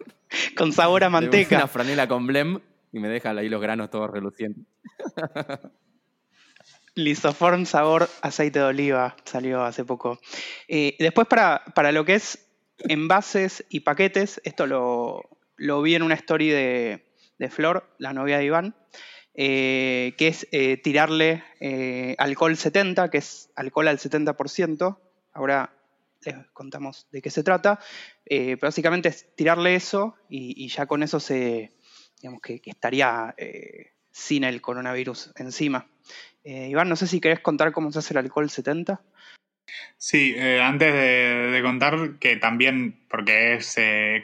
Con 0.58 0.74
sabor 0.74 1.06
a 1.06 1.10
manteca. 1.10 1.56
Una 1.56 1.68
franela 1.68 2.08
con 2.10 2.28
blem 2.28 2.60
y 2.92 3.00
me 3.00 3.08
deja 3.08 3.32
ahí 3.32 3.50
los 3.50 3.62
granos 3.62 3.90
todos 3.90 4.12
relucientes. 4.12 4.66
Lisoform 6.96 7.66
sabor 7.66 8.10
aceite 8.22 8.60
de 8.60 8.66
oliva 8.66 9.16
salió 9.24 9.64
hace 9.64 9.86
poco. 9.86 10.20
Eh, 10.68 10.96
después 11.00 11.26
para, 11.28 11.64
para, 11.74 11.94
lo 11.94 12.04
que 12.04 12.16
es 12.16 12.50
envases 12.80 13.66
y 13.70 13.82
paquetes, 13.82 14.42
esto 14.44 14.68
lo, 14.68 15.22
lo 15.56 15.82
vi 15.82 15.96
en 15.96 16.04
una 16.04 16.16
story 16.16 16.50
de, 16.50 17.06
de 17.38 17.50
Flor, 17.50 17.90
la 17.98 18.12
novia 18.12 18.40
de 18.40 18.46
Iván. 18.46 18.76
Eh, 19.34 20.14
que 20.18 20.28
es 20.28 20.46
eh, 20.52 20.76
tirarle 20.76 21.42
alcohol 22.18 22.58
70, 22.58 23.10
que 23.10 23.20
es 23.20 23.50
alcohol 23.56 23.88
al 23.88 23.98
70%. 23.98 24.98
Ahora 25.32 25.74
les 26.26 26.36
contamos 26.52 27.08
de 27.14 27.22
qué 27.22 27.30
se 27.30 27.42
trata. 27.42 27.80
básicamente 28.62 29.08
es 29.08 29.34
tirarle 29.36 29.76
eso 29.76 30.16
y, 30.28 30.68
ya 30.68 30.86
con 30.86 31.02
eso 31.02 31.22
se, 31.22 31.72
digamos 32.22 32.42
que, 32.42 32.62
estaría 32.66 33.36
sin 34.12 34.44
el 34.44 34.62
coronavirus 34.62 35.32
encima. 35.38 35.88
Iván, 36.44 36.90
no 36.90 36.96
sé 36.96 37.08
si 37.08 37.20
querés 37.20 37.40
contar 37.40 37.72
cómo 37.72 37.92
se 37.92 38.00
hace 38.00 38.14
el 38.14 38.20
alcohol 38.20 38.50
70. 38.50 39.02
Sí, 39.98 40.36
antes 40.38 40.94
de, 40.94 41.62
contar 41.64 42.20
que 42.20 42.36
también, 42.36 43.00
porque 43.10 43.54
es 43.54 43.78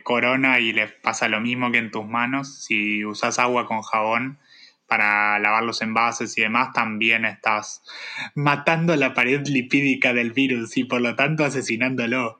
corona 0.03 0.59
y 0.59 0.73
le 0.73 0.87
pasa 0.87 1.27
lo 1.27 1.39
mismo 1.39 1.71
que 1.71 1.77
en 1.77 1.91
tus 1.91 2.05
manos, 2.05 2.63
si 2.63 3.05
usas 3.05 3.39
agua 3.39 3.65
con 3.67 3.81
jabón, 3.81 4.39
para 4.87 5.37
lavar 5.39 5.63
los 5.63 5.81
envases 5.81 6.37
y 6.37 6.41
demás, 6.41 6.71
también 6.73 7.25
estás 7.25 7.83
matando 8.33 8.95
la 8.95 9.13
pared 9.13 9.45
lipídica 9.45 10.13
del 10.13 10.31
virus 10.31 10.77
y 10.77 10.85
por 10.85 11.01
lo 11.01 11.15
tanto 11.15 11.43
asesinándolo. 11.43 12.39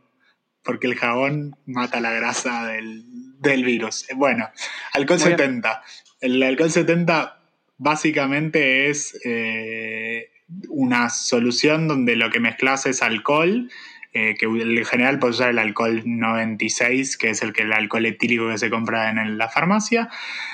Porque 0.63 0.88
el 0.88 0.96
jabón 0.96 1.56
mata 1.65 2.00
la 2.00 2.12
grasa 2.12 2.65
del, 2.65 3.06
virus. 3.41 4.08
Bueno, 4.15 4.50
alcohol 4.93 5.19
70. 5.19 5.84
El 6.21 6.41
alcohol 6.43 6.71
70 6.71 7.39
básicamente 7.78 8.89
es 8.89 9.19
eh, 9.23 10.32
una 10.69 11.10
solución 11.10 11.88
donde 11.88 12.15
lo 12.15 12.30
que 12.30 12.39
mezclas 12.39 12.86
es 12.86 13.02
alcohol, 13.02 13.69
eh, 14.13 14.36
que 14.39 14.45
en 14.45 14.86
general 14.86 15.19
puedes 15.19 15.38
usar 15.38 15.50
el 15.52 15.60
alcohol 15.60 16.02
96, 16.06 17.17
que 17.17 17.30
es 17.30 17.41
el, 17.43 17.54
que, 17.54 17.63
el 17.63 17.73
alcohol 17.73 18.06
etílico 18.06 18.50
que 18.50 18.58
se 18.58 18.69
compra 18.69 19.10
en 19.10 19.38
la 19.38 19.50
farmacia. 19.50 20.10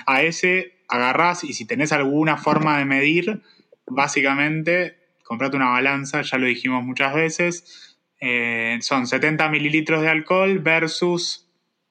A 0.06 0.22
ese 0.24 0.74
agarrás 0.89 1.43
y 1.43 1.54
si 1.54 1.65
tenés 1.65 1.91
alguna 1.91 2.38
forma 2.38 2.78
de 2.78 2.86
medir, 2.86 3.41
básicamente, 3.88 4.98
comprate 5.24 5.56
una 5.56 5.69
balanza, 5.69 6.22
ya 6.22 6.38
lo 6.38 6.46
dijimos 6.46 6.84
muchas 6.84 7.13
veces, 7.13 7.98
eh, 8.19 8.78
son 8.82 9.08
70 9.08 9.50
mililitros 9.50 10.02
de 10.02 10.10
alcohol 10.10 10.60
versus 10.60 11.42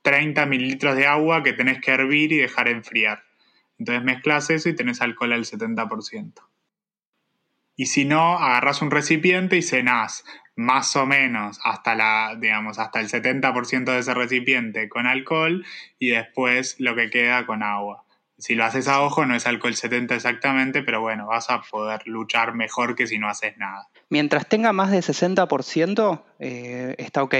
30 0.02 0.46
mililitros 0.46 0.96
de 0.96 1.06
agua 1.06 1.42
que 1.42 1.52
tenés 1.52 1.80
que 1.80 1.92
hervir 1.92 2.32
y 2.32 2.38
dejar 2.38 2.68
enfriar. 2.68 3.22
Entonces 3.78 4.04
mezclas 4.04 4.50
eso 4.50 4.68
y 4.68 4.76
tenés 4.76 5.00
alcohol 5.00 5.32
al 5.32 5.44
70%. 5.44 6.34
Y 7.74 7.86
si 7.86 8.04
no, 8.04 8.38
agarras 8.38 8.82
un 8.82 8.90
recipiente 8.90 9.56
y 9.56 9.62
cenás 9.62 10.24
más 10.54 10.94
o 10.96 11.06
menos 11.06 11.58
hasta 11.64 11.94
la, 11.94 12.36
digamos, 12.38 12.78
hasta 12.78 13.00
el 13.00 13.08
70% 13.08 13.84
de 13.84 13.98
ese 13.98 14.14
recipiente 14.14 14.88
con 14.88 15.06
alcohol 15.06 15.64
y 15.98 16.10
después 16.10 16.76
lo 16.78 16.94
que 16.94 17.10
queda 17.10 17.46
con 17.46 17.62
agua. 17.62 18.04
Si 18.38 18.54
lo 18.54 18.64
haces 18.64 18.88
a 18.88 19.02
ojo, 19.02 19.24
no 19.24 19.36
es 19.36 19.46
alcohol 19.46 19.74
70 19.74 20.14
exactamente, 20.16 20.82
pero 20.82 21.00
bueno, 21.00 21.26
vas 21.28 21.48
a 21.48 21.62
poder 21.62 22.02
luchar 22.06 22.54
mejor 22.54 22.96
que 22.96 23.06
si 23.06 23.18
no 23.18 23.28
haces 23.28 23.56
nada. 23.56 23.88
Mientras 24.08 24.48
tenga 24.48 24.72
más 24.72 24.90
de 24.90 24.98
60%, 24.98 26.22
eh, 26.40 26.94
está 26.98 27.22
ok, 27.22 27.34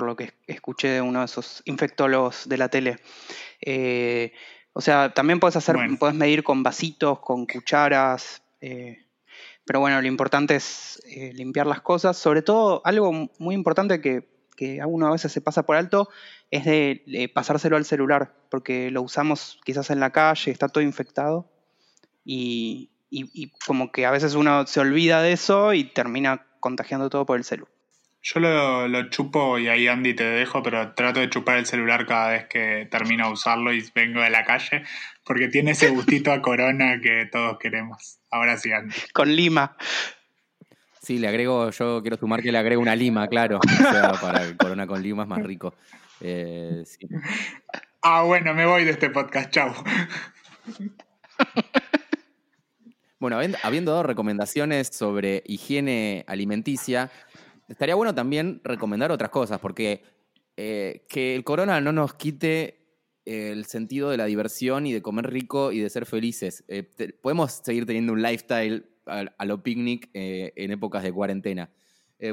por 0.00 0.08
lo 0.08 0.16
que 0.16 0.32
escuché 0.46 0.88
de 0.88 1.02
uno 1.02 1.18
de 1.18 1.26
esos 1.26 1.62
infectólogos 1.66 2.48
de 2.48 2.56
la 2.56 2.70
tele. 2.70 2.96
Eh, 3.60 4.32
o 4.72 4.80
sea, 4.80 5.12
también 5.12 5.40
puedes 5.40 5.56
hacer, 5.56 5.76
puedes 5.98 6.16
medir 6.16 6.42
con 6.42 6.62
vasitos, 6.62 7.18
con 7.20 7.44
cucharas. 7.44 8.42
Eh, 8.62 9.04
pero 9.66 9.80
bueno, 9.80 10.00
lo 10.00 10.08
importante 10.08 10.56
es 10.56 11.02
limpiar 11.34 11.66
las 11.66 11.82
cosas. 11.82 12.16
Sobre 12.16 12.40
todo, 12.40 12.80
algo 12.86 13.12
muy 13.38 13.54
importante 13.54 14.00
que, 14.00 14.26
que 14.56 14.80
a 14.80 14.86
uno 14.86 15.06
a 15.06 15.12
veces 15.12 15.32
se 15.32 15.42
pasa 15.42 15.64
por 15.64 15.76
alto 15.76 16.08
es 16.50 16.64
de 16.64 17.30
pasárselo 17.34 17.76
al 17.76 17.84
celular, 17.84 18.34
porque 18.50 18.90
lo 18.90 19.02
usamos 19.02 19.60
quizás 19.64 19.90
en 19.90 20.00
la 20.00 20.10
calle, 20.10 20.50
está 20.50 20.68
todo 20.68 20.82
infectado 20.82 21.46
y, 22.24 22.90
como 23.66 23.90
que 23.92 24.06
a 24.06 24.10
veces 24.10 24.34
uno 24.34 24.66
se 24.66 24.80
olvida 24.80 25.20
de 25.20 25.32
eso 25.32 25.74
y 25.74 25.84
termina 25.84 26.46
contagiando 26.60 27.10
todo 27.10 27.26
por 27.26 27.36
el 27.36 27.44
celular. 27.44 27.72
Yo 28.22 28.38
lo, 28.38 28.86
lo, 28.86 29.08
chupo 29.08 29.58
y 29.58 29.68
ahí 29.68 29.88
Andy 29.88 30.14
te 30.14 30.24
dejo, 30.24 30.62
pero 30.62 30.92
trato 30.92 31.20
de 31.20 31.30
chupar 31.30 31.56
el 31.56 31.64
celular 31.64 32.06
cada 32.06 32.30
vez 32.32 32.46
que 32.48 32.86
termino 32.90 33.26
de 33.26 33.32
usarlo 33.32 33.72
y 33.72 33.82
vengo 33.94 34.20
de 34.20 34.28
la 34.28 34.44
calle, 34.44 34.84
porque 35.24 35.48
tiene 35.48 35.70
ese 35.70 35.88
gustito 35.88 36.30
a 36.30 36.42
corona 36.42 37.00
que 37.00 37.26
todos 37.32 37.58
queremos. 37.58 38.18
Ahora 38.30 38.58
sí, 38.58 38.72
Andy. 38.72 38.94
Con 39.14 39.34
lima. 39.34 39.76
Sí, 41.00 41.18
le 41.18 41.28
agrego, 41.28 41.70
yo 41.70 42.02
quiero 42.02 42.18
sumar 42.18 42.42
que 42.42 42.52
le 42.52 42.58
agrego 42.58 42.82
una 42.82 42.94
lima, 42.94 43.26
claro. 43.26 43.58
O 43.58 43.90
sea, 43.90 44.12
para 44.20 44.44
el 44.44 44.56
corona 44.56 44.86
con 44.86 45.02
lima 45.02 45.22
es 45.22 45.28
más 45.28 45.42
rico. 45.42 45.74
Eh, 46.20 46.82
sí. 46.84 47.08
Ah, 48.02 48.22
bueno, 48.22 48.52
me 48.52 48.66
voy 48.66 48.84
de 48.84 48.90
este 48.90 49.08
podcast, 49.08 49.50
chau. 49.50 49.72
Bueno, 53.20 53.38
habiendo 53.62 53.90
dado 53.90 54.02
recomendaciones 54.02 54.88
sobre 54.88 55.42
higiene 55.44 56.24
alimenticia, 56.26 57.10
estaría 57.70 57.94
bueno 57.94 58.14
también 58.14 58.60
recomendar 58.64 59.12
otras 59.12 59.30
cosas, 59.30 59.60
porque 59.60 60.02
eh, 60.56 61.06
que 61.08 61.34
el 61.34 61.44
corona 61.44 61.80
no 61.80 61.92
nos 61.92 62.14
quite 62.14 62.78
el 63.24 63.64
sentido 63.66 64.10
de 64.10 64.16
la 64.16 64.24
diversión 64.24 64.86
y 64.86 64.92
de 64.92 65.02
comer 65.02 65.30
rico 65.30 65.72
y 65.72 65.78
de 65.78 65.88
ser 65.88 66.04
felices. 66.04 66.64
Eh, 66.68 66.82
podemos 67.22 67.52
seguir 67.52 67.86
teniendo 67.86 68.12
un 68.12 68.22
lifestyle 68.22 68.86
a, 69.06 69.44
lo 69.44 69.62
picnic 69.62 70.10
eh, 70.14 70.52
en 70.56 70.70
épocas 70.70 71.02
de 71.02 71.12
cuarentena. 71.12 71.70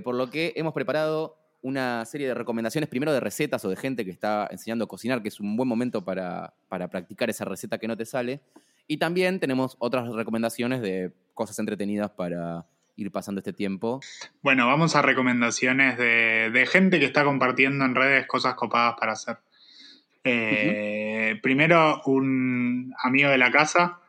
por 0.03 0.15
lo 0.15 0.29
que 0.29 0.53
hemos 0.55 0.73
preparado 0.73 1.37
una 1.61 2.05
serie 2.05 2.27
de 2.27 2.33
recomendaciones, 2.33 2.89
primero 2.89 3.13
de 3.13 3.19
recetas 3.19 3.63
o 3.65 3.69
de 3.69 3.75
gente 3.75 4.05
que 4.05 4.11
está 4.11 4.47
enseñando 4.51 4.85
a 4.85 4.87
cocinar, 4.87 5.21
que 5.21 5.29
es 5.29 5.39
un 5.39 5.55
buen 5.55 5.67
momento 5.67 6.03
para, 6.03 6.53
para 6.67 6.89
practicar 6.89 7.29
esa 7.29 7.45
receta 7.45 7.77
que 7.77 7.87
no 7.87 7.95
te 7.95 8.05
sale. 8.05 8.41
Y 8.87 8.97
también 8.97 9.39
tenemos 9.39 9.75
otras 9.79 10.07
recomendaciones 10.13 10.81
de 10.81 11.13
cosas 11.33 11.57
entretenidas 11.59 12.11
para 12.11 12.65
ir 12.97 13.11
pasando 13.11 13.39
este 13.39 13.53
tiempo. 13.53 14.01
Bueno, 14.41 14.67
vamos 14.67 14.95
a 14.95 15.01
recomendaciones 15.01 15.97
de, 15.97 16.67
gente 16.69 16.99
que 16.99 17.05
está 17.05 17.23
compartiendo 17.23 17.85
en 17.85 17.95
redes 17.95 18.27
cosas 18.27 18.55
copadas 18.55 18.95
para 18.99 19.13
hacer. 19.13 19.37
Eh, 20.23 21.39
primero, 21.41 22.01
un 22.05 22.93
amigo 23.01 23.29
de 23.29 23.37
la 23.37 23.51
casa, 23.51 23.99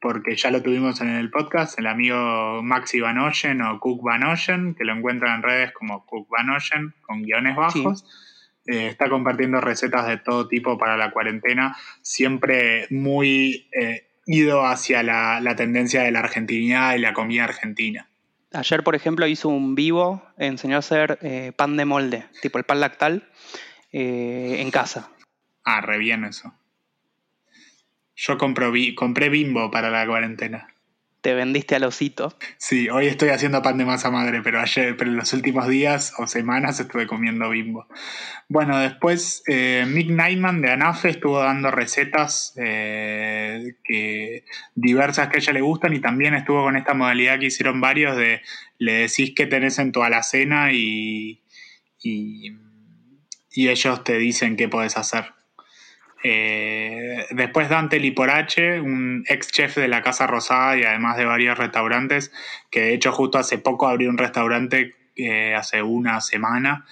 porque 0.00 0.36
ya 0.36 0.50
lo 0.50 0.62
tuvimos 0.62 1.00
en 1.00 1.10
el 1.10 1.30
podcast, 1.30 1.78
el 1.78 1.86
amigo 1.86 2.62
Maxi 2.62 3.00
Van 3.00 3.18
Oyen 3.18 3.60
o 3.60 3.78
Cook 3.80 4.02
Van 4.02 4.24
Oyen, 4.24 4.74
que 4.74 4.84
lo 4.84 4.94
encuentran 4.94 5.36
en 5.36 5.42
redes 5.42 5.72
como 5.72 6.06
Cook 6.06 6.28
Van 6.30 6.48
Oyen, 6.50 6.94
con 7.02 7.22
guiones 7.22 7.56
bajos. 7.56 8.04
Eh, 8.66 8.88
está 8.88 9.08
compartiendo 9.08 9.60
recetas 9.60 10.06
de 10.06 10.18
todo 10.18 10.46
tipo 10.46 10.76
para 10.76 10.96
la 10.96 11.10
cuarentena, 11.10 11.74
siempre 12.02 12.86
muy 12.90 13.66
eh, 13.72 14.08
ido 14.26 14.66
hacia 14.66 15.02
la, 15.02 15.54
tendencia 15.56 16.02
de 16.02 16.12
la 16.12 16.20
argentinidad 16.20 16.94
y 16.94 16.98
la 16.98 17.14
comida 17.14 17.44
argentina. 17.44 18.10
Ayer, 18.52 18.82
por 18.82 18.94
ejemplo, 18.94 19.26
hizo 19.26 19.48
un 19.48 19.74
vivo, 19.74 20.22
enseñó 20.38 20.76
a 20.76 20.78
hacer 20.78 21.18
eh, 21.22 21.52
pan 21.54 21.76
de 21.76 21.84
molde, 21.84 22.26
tipo 22.40 22.58
el 22.58 22.64
pan 22.64 22.80
lactal, 22.80 23.30
eh, 23.92 24.56
en 24.60 24.70
casa. 24.70 25.10
Ah, 25.64 25.80
re 25.80 25.98
bien 25.98 26.24
eso. 26.24 26.54
Yo 28.14 28.38
compré 28.38 29.28
bimbo 29.28 29.70
para 29.70 29.90
la 29.90 30.06
cuarentena 30.06 30.74
te 31.20 31.34
vendiste 31.34 31.74
al 31.74 31.84
osito. 31.84 32.36
Sí, 32.58 32.88
hoy 32.88 33.06
estoy 33.06 33.30
haciendo 33.30 33.60
pan 33.60 33.76
de 33.78 33.84
masa 33.84 34.10
madre, 34.10 34.40
pero 34.42 34.60
ayer, 34.60 34.96
pero 34.96 35.10
en 35.10 35.16
los 35.16 35.32
últimos 35.32 35.66
días 35.66 36.14
o 36.18 36.26
semanas 36.26 36.78
estuve 36.78 37.06
comiendo 37.06 37.50
bimbo. 37.50 37.86
Bueno, 38.48 38.78
después 38.78 39.42
eh, 39.48 39.84
Mick 39.88 40.10
Nightman 40.10 40.62
de 40.62 40.70
Anafe 40.70 41.10
estuvo 41.10 41.40
dando 41.40 41.70
recetas 41.70 42.54
eh, 42.56 43.76
que, 43.84 44.44
diversas 44.74 45.28
que 45.28 45.38
a 45.38 45.40
ella 45.40 45.52
le 45.54 45.60
gustan 45.60 45.92
y 45.94 46.00
también 46.00 46.34
estuvo 46.34 46.62
con 46.62 46.76
esta 46.76 46.94
modalidad 46.94 47.38
que 47.40 47.46
hicieron 47.46 47.80
varios 47.80 48.16
de 48.16 48.40
le 48.78 48.92
decís 48.92 49.32
qué 49.34 49.46
tenés 49.46 49.78
en 49.80 49.90
tu 49.90 50.02
alacena 50.02 50.72
y, 50.72 51.42
y, 52.00 52.52
y 53.50 53.68
ellos 53.68 54.04
te 54.04 54.18
dicen 54.18 54.56
qué 54.56 54.68
podés 54.68 54.96
hacer. 54.96 55.37
Eh, 56.22 57.26
después 57.30 57.68
Dante 57.68 58.00
Liporache, 58.00 58.80
un 58.80 59.24
ex 59.28 59.52
chef 59.52 59.76
de 59.76 59.88
la 59.88 60.02
Casa 60.02 60.26
Rosada 60.26 60.76
y 60.76 60.84
además 60.84 61.16
de 61.16 61.24
varios 61.24 61.56
restaurantes, 61.56 62.32
que 62.70 62.80
de 62.80 62.94
hecho 62.94 63.12
justo 63.12 63.38
hace 63.38 63.58
poco 63.58 63.86
abrió 63.86 64.10
un 64.10 64.18
restaurante 64.18 64.96
eh, 65.16 65.54
hace 65.54 65.82
una 65.82 66.20
semana 66.20 66.86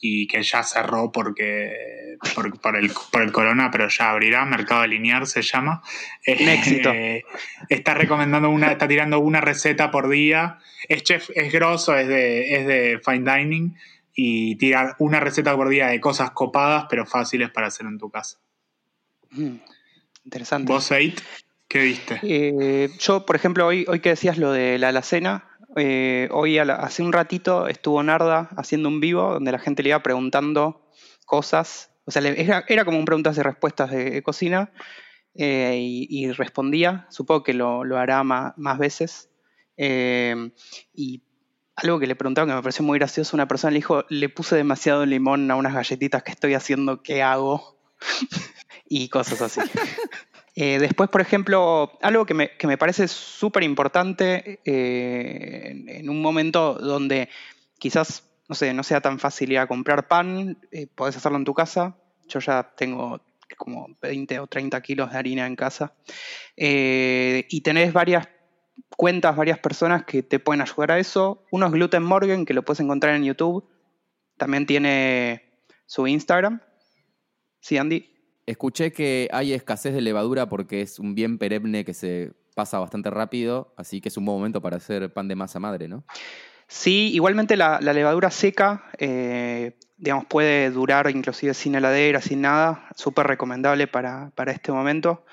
y 0.00 0.26
que 0.26 0.42
ya 0.42 0.62
cerró 0.62 1.12
porque 1.12 2.16
por, 2.34 2.76
el, 2.76 2.90
por 3.12 3.22
el 3.22 3.32
corona, 3.32 3.70
pero 3.70 3.88
ya 3.88 4.10
abrirá, 4.10 4.44
Mercado 4.46 4.86
Linear 4.86 5.26
se 5.26 5.42
llama. 5.42 5.82
Un 6.26 6.48
éxito. 6.48 6.90
Eh, 6.90 7.24
está 7.68 7.94
recomendando 7.94 8.48
una, 8.48 8.72
está 8.72 8.88
tirando 8.88 9.20
una 9.20 9.42
receta 9.42 9.90
por 9.90 10.08
día. 10.08 10.58
Es 10.88 11.02
chef, 11.02 11.28
es 11.34 11.52
grosso, 11.52 11.94
es 11.96 12.08
de, 12.08 12.54
es 12.54 12.66
de 12.66 13.00
fine 13.04 13.30
dining 13.30 13.76
y 14.14 14.56
tira 14.56 14.96
una 14.98 15.20
receta 15.20 15.54
por 15.54 15.68
día 15.68 15.88
de 15.88 16.00
cosas 16.00 16.30
copadas 16.32 16.86
pero 16.90 17.06
fáciles 17.06 17.50
para 17.50 17.68
hacer 17.68 17.86
en 17.86 17.98
tu 17.98 18.10
casa. 18.10 18.38
Mm, 19.32 19.56
interesante. 20.24 20.72
¿Vos, 20.72 20.90
Aid, 20.92 21.14
qué 21.68 21.80
viste? 21.80 22.20
Eh, 22.22 22.90
yo, 22.98 23.24
por 23.26 23.36
ejemplo, 23.36 23.66
hoy, 23.66 23.84
hoy 23.88 24.00
que 24.00 24.10
decías 24.10 24.38
lo 24.38 24.52
de 24.52 24.78
la 24.78 24.88
alacena, 24.88 25.48
eh, 25.76 26.28
hoy 26.32 26.58
hace 26.58 27.02
un 27.02 27.12
ratito 27.12 27.68
estuvo 27.68 28.02
Narda 28.02 28.50
haciendo 28.56 28.88
un 28.88 29.00
vivo 29.00 29.34
donde 29.34 29.52
la 29.52 29.58
gente 29.58 29.82
le 29.82 29.90
iba 29.90 30.02
preguntando 30.02 30.88
cosas. 31.26 31.90
O 32.04 32.10
sea, 32.10 32.22
era, 32.22 32.84
como 32.84 32.98
un 32.98 33.04
preguntas 33.04 33.36
y 33.38 33.42
respuestas 33.42 33.90
de, 33.90 34.22
cocina 34.22 34.72
eh, 35.34 35.78
y, 35.80 36.32
respondía. 36.32 37.06
Supongo 37.10 37.44
que 37.44 37.54
lo, 37.54 37.82
hará 37.96 38.24
más, 38.24 38.78
veces. 38.78 39.30
y 39.76 41.22
algo 41.76 41.98
que 41.98 42.06
le 42.06 42.16
preguntaron 42.16 42.48
que 42.48 42.54
me 42.54 42.62
pareció 42.62 42.84
muy 42.84 42.98
gracioso, 42.98 43.36
una 43.36 43.48
persona 43.48 43.70
le 43.70 43.78
dijo, 43.78 44.04
le 44.08 44.28
puse 44.28 44.56
demasiado 44.56 45.06
limón 45.06 45.50
a 45.50 45.56
unas 45.56 45.72
galletitas 45.72 46.22
que 46.22 46.32
estoy 46.32 46.54
haciendo, 46.54 47.02
¿qué 47.02 47.22
hago? 47.22 47.78
Y 48.90 49.08
cosas 49.08 49.40
así. 49.40 49.60
Eh, 50.56 50.80
después, 50.80 51.08
por 51.08 51.20
ejemplo, 51.20 51.92
algo 52.02 52.26
que 52.26 52.34
me, 52.34 52.56
que 52.56 52.66
me 52.66 52.76
parece 52.76 53.06
súper 53.06 53.62
importante 53.62 54.60
eh, 54.64 55.84
en, 55.86 56.10
un 56.10 56.20
momento 56.20 56.74
donde 56.74 57.28
quizás, 57.78 58.24
no 58.48 58.56
sé, 58.56 58.74
no 58.74 58.82
sea 58.82 59.00
tan 59.00 59.20
fácil 59.20 59.52
ir 59.52 59.60
a 59.60 59.68
comprar 59.68 60.08
pan, 60.08 60.58
eh, 60.72 60.88
podés 60.88 61.16
hacerlo 61.16 61.38
en 61.38 61.44
tu 61.44 61.54
casa. 61.54 61.96
Yo 62.26 62.40
ya 62.40 62.74
tengo 62.76 63.22
como 63.56 63.96
20 64.02 64.40
o 64.40 64.48
30 64.48 64.80
kilos 64.82 65.12
de 65.12 65.18
harina 65.18 65.46
en 65.46 65.54
casa. 65.54 65.94
y 66.56 67.60
tenés 67.62 67.92
varias 67.92 68.28
cuentas, 68.96 69.36
varias 69.36 69.60
personas 69.60 70.04
que 70.04 70.24
te 70.24 70.40
pueden 70.40 70.62
ayudar 70.62 70.90
a 70.90 70.98
eso. 70.98 71.44
Uno 71.52 71.66
es 71.66 71.72
Gluten 71.72 72.02
Morgan, 72.02 72.44
que 72.44 72.54
lo 72.54 72.64
puedes 72.64 72.80
encontrar 72.80 73.14
en 73.14 73.22
YouTube. 73.22 73.64
También 74.36 74.66
tiene 74.66 75.44
su 75.86 76.08
Instagram. 76.08 76.60
¿Sí, 77.60 77.78
Andy? 77.78 78.09
Escuché 78.50 78.92
que 78.92 79.28
hay 79.30 79.52
escasez 79.52 79.94
de 79.94 80.00
levadura 80.00 80.48
porque 80.48 80.82
es 80.82 80.98
un 80.98 81.14
bien 81.14 81.38
perenne 81.38 81.84
que 81.84 81.94
se 81.94 82.32
pasa 82.56 82.80
bastante 82.80 83.08
rápido, 83.08 83.72
así 83.76 84.00
que 84.00 84.08
es 84.08 84.16
un 84.16 84.24
buen 84.24 84.38
momento 84.38 84.60
para 84.60 84.78
hacer 84.78 85.12
pan 85.12 85.28
de 85.28 85.36
masa 85.36 85.60
madre, 85.60 85.86
¿no? 85.86 86.02
Sí, 86.66 87.12
igualmente 87.14 87.56
la, 87.56 87.78
levadura 87.78 88.28
seca, 88.32 88.90
eh, 88.98 89.76
digamos, 89.98 90.24
puede 90.24 90.70
durar 90.70 91.08
inclusive 91.10 91.54
sin 91.54 91.76
heladera, 91.76 92.20
sin 92.20 92.40
nada, 92.40 92.88
súper 92.96 93.28
recomendable 93.28 93.86
para, 93.86 94.32
este 94.48 94.72
momento. 94.72 95.24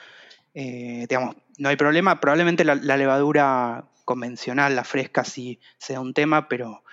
Eh, 0.54 1.08
digamos, 1.10 1.38
no 1.58 1.70
hay 1.70 1.76
problema, 1.76 2.20
probablemente 2.20 2.64
la, 2.64 2.76
levadura 2.76 3.86
convencional, 4.06 4.76
la 4.76 4.84
fresca, 4.84 5.24
sí 5.24 5.60
sea 5.80 6.02
un 6.02 6.14
tema, 6.14 6.48
pero 6.48 6.84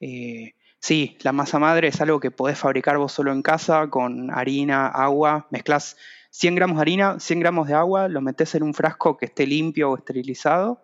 eh, 0.00 0.54
Sí, 0.80 1.18
la 1.22 1.32
masa 1.32 1.58
madre 1.58 1.88
es 1.88 2.00
algo 2.00 2.20
que 2.20 2.30
podés 2.30 2.58
fabricar 2.58 2.98
vos 2.98 3.12
solo 3.12 3.32
en 3.32 3.42
casa 3.42 3.88
con 3.90 4.30
harina, 4.30 4.86
agua, 4.86 5.48
mezclas 5.50 5.96
100 6.30 6.54
gramos 6.54 6.76
de 6.76 6.82
harina, 6.82 7.18
100 7.18 7.40
gramos 7.40 7.66
de 7.66 7.74
agua, 7.74 8.08
lo 8.08 8.20
metes 8.20 8.54
en 8.54 8.62
un 8.62 8.74
frasco 8.74 9.16
que 9.16 9.26
esté 9.26 9.46
limpio 9.46 9.90
o 9.90 9.96
esterilizado 9.96 10.82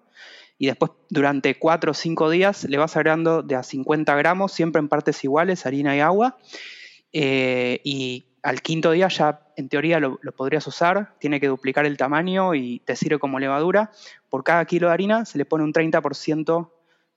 y 0.58 0.66
después 0.66 0.92
durante 1.10 1.58
4 1.58 1.90
o 1.92 1.94
5 1.94 2.30
días 2.30 2.64
le 2.64 2.78
vas 2.78 2.96
agregando 2.96 3.42
de 3.42 3.54
a 3.54 3.62
50 3.62 4.14
gramos, 4.16 4.52
siempre 4.52 4.80
en 4.80 4.88
partes 4.88 5.22
iguales, 5.24 5.66
harina 5.66 5.96
y 5.96 6.00
agua. 6.00 6.38
Eh, 7.12 7.80
y 7.84 8.26
al 8.42 8.62
quinto 8.62 8.90
día 8.90 9.08
ya 9.08 9.46
en 9.56 9.68
teoría 9.68 10.00
lo, 10.00 10.18
lo, 10.22 10.32
podrías 10.32 10.66
usar, 10.66 11.14
tiene 11.18 11.40
que 11.40 11.46
duplicar 11.46 11.86
el 11.86 11.96
tamaño 11.96 12.54
y 12.54 12.80
te 12.80 12.96
sirve 12.96 13.18
como 13.18 13.38
levadura. 13.38 13.92
Por 14.28 14.42
cada 14.42 14.64
kilo 14.64 14.88
de 14.88 14.94
harina 14.94 15.24
se 15.24 15.38
le 15.38 15.44
pone 15.44 15.64
un 15.64 15.72
30% 15.72 16.70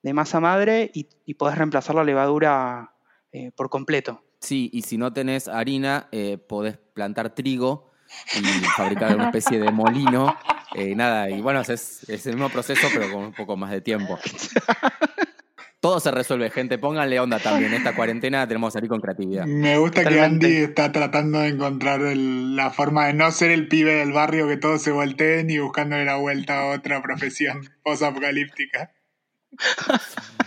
de 0.07 0.13
masa 0.13 0.39
madre 0.39 0.89
y, 0.93 1.09
y 1.25 1.33
podés 1.33 1.57
reemplazar 1.57 1.93
la 1.93 2.05
levadura 2.05 2.93
eh, 3.33 3.51
por 3.53 3.69
completo. 3.69 4.23
Sí, 4.39 4.69
y 4.71 4.83
si 4.83 4.97
no 4.97 5.11
tenés 5.11 5.49
harina, 5.49 6.07
eh, 6.13 6.37
podés 6.37 6.77
plantar 6.77 7.35
trigo 7.35 7.91
y 8.33 8.41
fabricar 8.77 9.13
una 9.15 9.25
especie 9.25 9.59
de 9.59 9.69
molino. 9.69 10.33
Eh, 10.75 10.95
nada, 10.95 11.29
y 11.29 11.41
bueno, 11.41 11.59
es, 11.59 12.07
es, 12.07 12.25
el 12.25 12.35
mismo 12.35 12.47
proceso, 12.47 12.87
pero 12.93 13.11
con 13.11 13.23
un 13.25 13.33
poco 13.33 13.57
más 13.57 13.69
de 13.71 13.81
tiempo. 13.81 14.17
Todo 15.81 15.99
se 15.99 16.09
resuelve, 16.09 16.49
gente. 16.51 16.77
Pónganle 16.77 17.19
onda 17.19 17.39
también. 17.39 17.73
Esta 17.73 17.93
cuarentena 17.93 18.47
tenemos 18.47 18.71
que 18.71 18.77
salir 18.77 18.89
con 18.89 19.01
creatividad. 19.01 19.45
Me 19.45 19.77
gusta 19.77 20.05
que 20.05 20.21
Andy 20.21 20.55
está 20.57 20.93
tratando 20.93 21.39
de 21.39 21.49
encontrar 21.49 21.99
la 21.99 22.71
forma 22.71 23.07
de 23.07 23.13
no 23.13 23.29
ser 23.31 23.51
el 23.51 23.67
pibe 23.67 23.95
del 23.95 24.13
barrio 24.13 24.47
que 24.47 24.57
todos 24.57 24.81
se 24.81 24.91
volteen 24.91 25.49
y 25.49 25.59
buscándole 25.59 26.05
la 26.05 26.15
vuelta 26.15 26.61
a 26.61 26.75
otra 26.75 27.01
profesión 27.01 27.61
post-apocalíptica. 27.83 28.91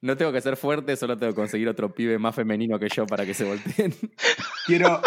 No 0.00 0.16
tengo 0.16 0.32
que 0.32 0.40
ser 0.40 0.56
fuerte, 0.56 0.96
solo 0.96 1.16
tengo 1.16 1.32
que 1.32 1.36
conseguir 1.36 1.68
otro 1.68 1.92
pibe 1.92 2.18
más 2.18 2.34
femenino 2.34 2.78
que 2.78 2.88
yo 2.88 3.04
para 3.06 3.26
que 3.26 3.34
se 3.34 3.44
volteen. 3.44 3.92
Quiero 4.66 5.02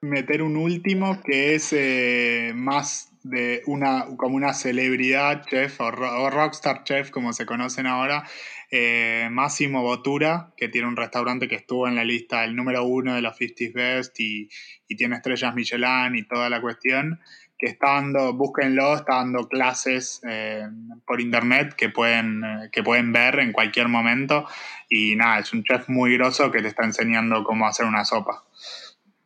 meter 0.00 0.42
un 0.42 0.56
último 0.56 1.20
que 1.24 1.56
es 1.56 1.72
eh, 1.72 2.52
más 2.54 3.10
de 3.24 3.62
una, 3.66 4.06
como 4.16 4.36
una 4.36 4.54
celebridad 4.54 5.44
chef 5.46 5.80
o, 5.80 5.90
rockstar 5.90 6.84
chef, 6.84 7.10
como 7.10 7.32
se 7.32 7.44
conocen 7.44 7.88
ahora, 7.88 8.22
eh, 8.70 9.28
Máximo 9.32 9.82
Botura, 9.82 10.52
que 10.56 10.68
tiene 10.68 10.86
un 10.86 10.96
restaurante 10.96 11.48
que 11.48 11.56
estuvo 11.56 11.88
en 11.88 11.96
la 11.96 12.04
lista 12.04 12.44
el 12.44 12.54
número 12.54 12.84
uno 12.84 13.14
de 13.14 13.22
los 13.22 13.36
50 13.36 13.72
Best 13.74 14.20
y, 14.20 14.48
y 14.86 14.94
tiene 14.94 15.16
estrellas 15.16 15.56
Michelin 15.56 16.14
y 16.14 16.22
toda 16.22 16.48
la 16.50 16.60
cuestión 16.60 17.18
que 17.58 17.66
está 17.66 17.94
dando, 17.94 18.34
búsquenlo, 18.34 18.96
está 18.96 19.16
dando 19.16 19.48
clases 19.48 20.20
eh, 20.28 20.68
por 21.06 21.20
internet 21.20 21.74
que 21.74 21.88
pueden, 21.88 22.44
eh, 22.44 22.68
que 22.70 22.82
pueden 22.82 23.12
ver 23.12 23.38
en 23.38 23.52
cualquier 23.52 23.88
momento. 23.88 24.46
Y 24.88 25.16
nada, 25.16 25.38
es 25.38 25.52
un 25.52 25.64
chef 25.64 25.88
muy 25.88 26.16
grosso 26.16 26.50
que 26.50 26.60
te 26.60 26.68
está 26.68 26.84
enseñando 26.84 27.44
cómo 27.44 27.66
hacer 27.66 27.86
una 27.86 28.04
sopa. 28.04 28.44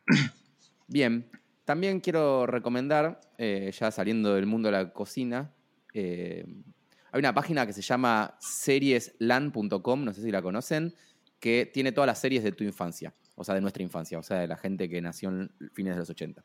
Bien, 0.87 1.29
también 1.65 1.99
quiero 1.99 2.45
recomendar, 2.45 3.19
eh, 3.37 3.71
ya 3.77 3.91
saliendo 3.91 4.35
del 4.35 4.45
mundo 4.45 4.67
de 4.69 4.71
la 4.71 4.93
cocina, 4.93 5.51
hay 5.93 7.19
una 7.19 7.33
página 7.33 7.65
que 7.65 7.73
se 7.73 7.81
llama 7.81 8.37
serieslan.com, 8.39 10.05
no 10.05 10.13
sé 10.13 10.21
si 10.21 10.31
la 10.31 10.41
conocen, 10.41 10.93
que 11.41 11.65
tiene 11.65 11.91
todas 11.91 12.07
las 12.07 12.19
series 12.19 12.43
de 12.43 12.53
tu 12.53 12.63
infancia, 12.63 13.13
o 13.35 13.43
sea, 13.43 13.55
de 13.55 13.61
nuestra 13.61 13.83
infancia, 13.83 14.17
o 14.17 14.23
sea, 14.23 14.39
de 14.39 14.47
la 14.47 14.55
gente 14.55 14.87
que 14.87 15.01
nació 15.01 15.29
en 15.29 15.51
fines 15.73 15.95
de 15.95 15.99
los 15.99 16.09
80. 16.09 16.41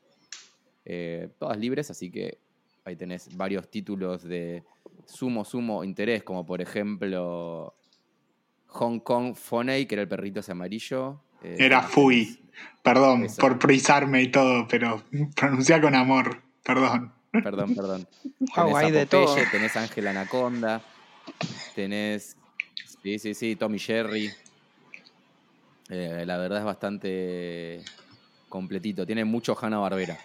Eh, 0.89 1.27
todas 1.37 1.57
libres, 1.57 1.91
así 1.91 2.09
que 2.09 2.37
ahí 2.85 2.95
tenés 2.95 3.35
varios 3.35 3.69
títulos 3.69 4.23
de 4.23 4.63
sumo, 5.05 5.43
sumo 5.43 5.83
interés, 5.83 6.23
como 6.23 6.45
por 6.45 6.61
ejemplo 6.61 7.75
Hong 8.67 8.99
Kong 8.99 9.35
Foney, 9.35 9.85
que 9.85 9.95
era 9.95 10.03
el 10.03 10.07
perrito 10.07 10.39
ese 10.39 10.53
amarillo. 10.53 11.19
Eh, 11.43 11.57
era 11.59 11.81
Fui, 11.81 12.39
perdón 12.81 13.27
por 13.37 13.59
prisarme 13.59 14.21
y 14.21 14.31
todo, 14.31 14.65
pero 14.69 15.03
pronuncia 15.35 15.81
con 15.81 15.93
amor, 15.93 16.41
perdón. 16.63 17.11
Perdón, 17.31 17.75
perdón. 17.75 18.07
Tenés 18.55 18.93
de 18.93 19.05
todo. 19.07 19.35
tenés 19.51 19.75
Ángel 19.75 20.07
Anaconda, 20.07 20.81
tenés, 21.75 22.37
sí, 23.03 23.19
sí, 23.19 23.33
sí, 23.33 23.57
Tommy 23.57 23.77
Jerry. 23.77 24.31
Eh, 25.89 26.23
la 26.25 26.37
verdad 26.37 26.59
es 26.59 26.65
bastante 26.65 27.81
completito, 28.47 29.05
tiene 29.05 29.25
mucho 29.25 29.53
Hanna 29.61 29.79
Barbera. 29.79 30.17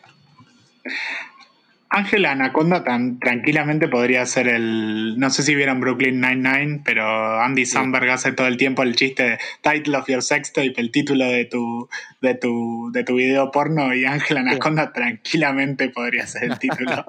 Ángela 1.94 2.30
Anaconda 2.30 2.84
tan 2.84 3.18
tranquilamente 3.18 3.86
podría 3.86 4.24
ser 4.24 4.48
el. 4.48 5.18
No 5.18 5.28
sé 5.28 5.42
si 5.42 5.54
vieron 5.54 5.78
Brooklyn 5.78 6.22
Nine-Nine, 6.22 6.80
pero 6.86 7.38
Andy 7.42 7.66
Samberg 7.66 8.08
hace 8.08 8.32
todo 8.32 8.46
el 8.46 8.56
tiempo 8.56 8.82
el 8.82 8.96
chiste 8.96 9.22
de 9.22 9.38
Title 9.60 9.98
of 9.98 10.08
Your 10.08 10.22
Sex 10.22 10.54
Tape, 10.54 10.72
el 10.78 10.90
título 10.90 11.26
de 11.26 11.44
tu, 11.44 11.90
de 12.22 12.34
tu, 12.34 12.90
de 12.92 13.04
tu 13.04 13.16
video 13.16 13.50
porno, 13.50 13.94
y 13.94 14.06
Ángela 14.06 14.40
Anaconda 14.40 14.90
tranquilamente 14.94 15.90
podría 15.90 16.26
ser 16.26 16.44
el 16.44 16.58
título. 16.58 17.04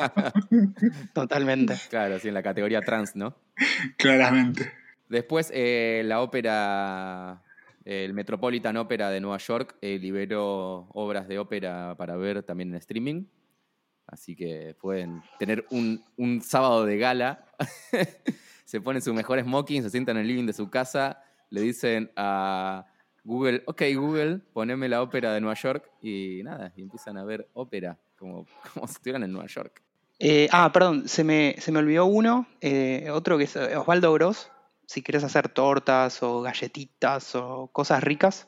Totalmente. 1.14 1.76
Claro, 1.90 2.20
sí, 2.20 2.28
en 2.28 2.34
la 2.34 2.44
categoría 2.44 2.82
trans, 2.82 3.16
¿no? 3.16 3.38
Claramente. 3.96 4.70
Después, 5.08 5.50
eh, 5.56 6.02
la 6.04 6.20
ópera 6.20 7.42
el 7.86 8.14
Metropolitan 8.14 8.78
Opera 8.78 9.10
de 9.10 9.22
Nueva 9.22 9.38
York 9.38 9.76
eh, 9.82 9.98
liberó 10.00 10.88
obras 10.94 11.28
de 11.28 11.40
ópera 11.40 11.96
para 11.98 12.16
ver 12.16 12.44
también 12.44 12.70
en 12.72 12.76
streaming. 12.76 13.26
Así 14.14 14.36
que 14.36 14.76
pueden 14.80 15.24
tener 15.40 15.66
un, 15.72 16.04
sábado 16.44 16.86
de 16.86 16.98
gala. 17.00 17.46
se 18.64 18.80
ponen 18.80 19.02
sus 19.02 19.14
mejores 19.14 19.44
smoking, 19.44 19.82
se 19.82 19.90
sientan 19.90 20.18
en 20.18 20.22
el 20.22 20.28
living 20.28 20.46
de 20.46 20.54
su 20.54 20.70
casa, 20.70 21.20
le 21.50 21.62
dicen 21.62 22.12
a 22.16 22.86
Google, 23.24 23.64
ok 23.66 23.82
Google, 23.96 24.40
poneme 24.54 24.88
la 24.88 25.02
ópera 25.02 25.34
de 25.34 25.42
Nueva 25.42 25.56
York 25.56 25.90
y 26.04 26.42
nada, 26.44 26.72
y 26.76 26.84
empiezan 26.84 27.18
a 27.18 27.24
ver 27.24 27.50
ópera 27.54 27.98
como, 28.16 28.46
como 28.74 28.88
si 28.88 28.94
estuvieran 28.94 29.24
en 29.24 29.32
Nueva 29.32 29.48
York. 29.48 29.82
Eh, 30.20 30.48
ah, 30.52 30.72
perdón, 30.72 31.08
se 31.08 31.24
me, 31.24 31.56
se 31.58 31.72
me 31.72 31.80
olvidó 31.80 32.06
uno, 32.06 32.48
eh, 32.62 33.10
otro 33.12 33.40
que 33.40 33.46
es 33.46 33.56
Osvaldo 33.56 34.14
Gross, 34.14 34.52
si 34.86 35.02
quieres 35.02 35.24
hacer 35.24 35.50
tortas 35.50 36.22
o 36.22 36.44
galletitas 36.44 37.34
o 37.34 37.68
cosas 37.74 38.04
ricas, 38.04 38.48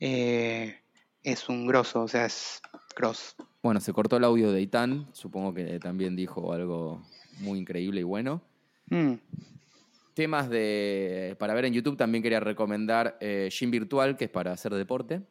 eh, 0.00 0.80
es 1.22 1.48
un 1.48 1.68
grosso, 1.68 2.02
o 2.02 2.08
sea, 2.08 2.26
es 2.26 2.60
gross. 2.96 3.36
Bueno, 3.62 3.80
se 3.80 3.92
cortó 3.92 4.16
el 4.16 4.24
audio 4.24 4.50
de 4.50 4.60
Itán, 4.60 5.06
supongo 5.12 5.54
que 5.54 5.78
también 5.78 6.16
dijo 6.16 6.52
algo 6.52 7.00
muy 7.38 7.60
increíble 7.60 8.00
y 8.00 8.04
bueno. 8.04 8.42
Mm. 8.90 9.14
Temas 10.14 10.50
de 10.50 11.36
para 11.38 11.54
ver 11.54 11.66
en 11.66 11.72
YouTube 11.72 11.96
también 11.96 12.22
quería 12.22 12.40
recomendar 12.40 13.16
eh, 13.20 13.48
Gym 13.50 13.70
Virtual, 13.70 14.16
que 14.16 14.24
es 14.24 14.30
para 14.30 14.52
hacer 14.52 14.74
deporte. 14.74 15.22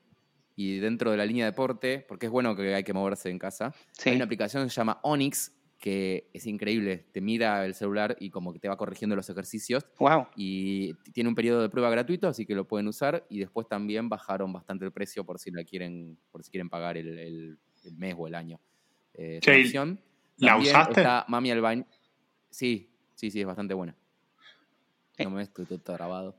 Y 0.56 0.80
dentro 0.80 1.12
de 1.12 1.18
la 1.18 1.26
línea 1.26 1.46
de 1.46 1.52
deporte, 1.52 2.06
porque 2.08 2.28
es 2.28 2.32
bueno 2.32 2.56
que 2.56 2.74
hay 2.74 2.84
que 2.84 2.94
moverse 2.94 3.30
en 3.30 3.38
casa, 3.38 3.74
hay 4.06 4.16
una 4.16 4.26
aplicación 4.26 4.64
que 4.64 4.70
se 4.70 4.76
llama 4.76 5.00
Onyx, 5.04 5.52
que 5.82 6.30
es 6.32 6.46
increíble. 6.46 7.06
Te 7.12 7.20
mira 7.20 7.66
el 7.66 7.74
celular 7.74 8.16
y 8.20 8.30
como 8.30 8.54
que 8.54 8.60
te 8.60 8.70
va 8.70 8.78
corrigiendo 8.78 9.16
los 9.16 9.30
ejercicios. 9.30 9.86
Wow. 10.00 10.28
Y 10.36 10.94
tiene 11.12 11.28
un 11.28 11.36
periodo 11.36 11.62
de 11.62 11.70
prueba 11.70 11.90
gratuito, 11.90 12.28
así 12.28 12.46
que 12.46 12.54
lo 12.54 12.66
pueden 12.66 12.88
usar. 12.88 13.26
Y 13.30 13.40
después 13.40 13.68
también 13.68 14.08
bajaron 14.08 14.54
bastante 14.54 14.86
el 14.86 14.92
precio 14.92 15.26
por 15.26 15.40
si 15.40 15.52
la 15.52 15.64
quieren, 15.64 16.18
por 16.32 16.44
si 16.44 16.52
quieren 16.52 16.70
pagar 16.70 16.98
el, 16.98 17.58
mes 17.98 18.16
o 18.18 18.28
el 18.28 18.36
año. 18.36 18.60
Eh, 19.14 19.40
¿La 20.38 20.58
usaste? 20.58 21.02
Está 21.02 21.26
Mami 21.28 21.52
Albañil. 21.52 21.86
Sí, 22.50 22.90
sí, 23.16 23.32
sí, 23.32 23.42
es 23.42 23.48
bastante 23.48 23.74
buena. 23.74 23.96
No 25.20 25.30
me 25.30 25.44
estoy 25.44 25.66
todo 25.66 25.94
grabado. 25.94 26.36